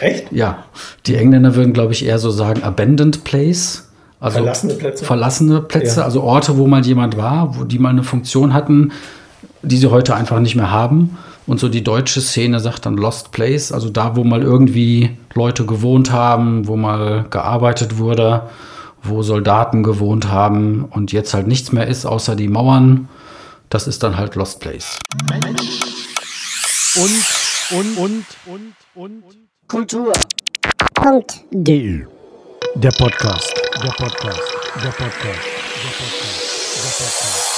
echt? 0.00 0.26
ja. 0.32 0.64
Die 1.06 1.16
Engländer 1.16 1.54
würden, 1.54 1.72
glaube 1.72 1.94
ich, 1.94 2.04
eher 2.04 2.18
so 2.18 2.30
sagen 2.30 2.62
Abandoned 2.62 3.24
Place. 3.24 3.88
Also 4.20 4.38
verlassene 4.38 4.74
Plätze. 4.74 5.04
Verlassene 5.04 5.62
Plätze, 5.62 6.00
ja. 6.00 6.04
also 6.04 6.22
Orte, 6.22 6.58
wo 6.58 6.66
mal 6.66 6.84
jemand 6.84 7.16
war, 7.16 7.56
wo 7.58 7.64
die 7.64 7.78
mal 7.78 7.90
eine 7.90 8.02
Funktion 8.02 8.52
hatten, 8.52 8.92
die 9.62 9.78
sie 9.78 9.90
heute 9.90 10.14
einfach 10.14 10.40
nicht 10.40 10.56
mehr 10.56 10.70
haben. 10.70 11.16
Und 11.46 11.60
so 11.60 11.68
die 11.68 11.84
deutsche 11.84 12.20
Szene 12.20 12.58
sagt 12.58 12.86
dann 12.86 12.96
Lost 12.96 13.30
Place, 13.30 13.70
also 13.70 13.88
da, 13.88 14.16
wo 14.16 14.24
mal 14.24 14.42
irgendwie 14.42 15.16
Leute 15.34 15.64
gewohnt 15.64 16.10
haben, 16.10 16.66
wo 16.66 16.76
mal 16.76 17.24
gearbeitet 17.30 17.98
wurde, 17.98 18.50
wo 19.02 19.22
Soldaten 19.22 19.84
gewohnt 19.84 20.28
haben 20.28 20.86
und 20.90 21.12
jetzt 21.12 21.34
halt 21.34 21.46
nichts 21.46 21.70
mehr 21.70 21.86
ist, 21.86 22.04
außer 22.04 22.34
die 22.34 22.48
Mauern. 22.48 23.08
Das 23.68 23.86
ist 23.86 24.02
dann 24.02 24.16
halt 24.16 24.34
Lost 24.34 24.60
Place. 24.60 24.98
Und, 26.96 27.24
und, 27.70 27.98
und, 27.98 28.24
und, 28.46 28.74
und, 28.94 29.22
Kultur. 29.68 30.12
Punkt. 30.94 31.44
Der 31.52 32.90
Podcast. 32.90 33.54
Der 33.82 33.90
Podcast. 33.90 34.42
Der 34.82 34.90
Podcast. 34.90 34.90
Der 34.90 34.90
Podcast. 34.90 35.40
Der 36.74 36.90
Podcast. 36.90 37.55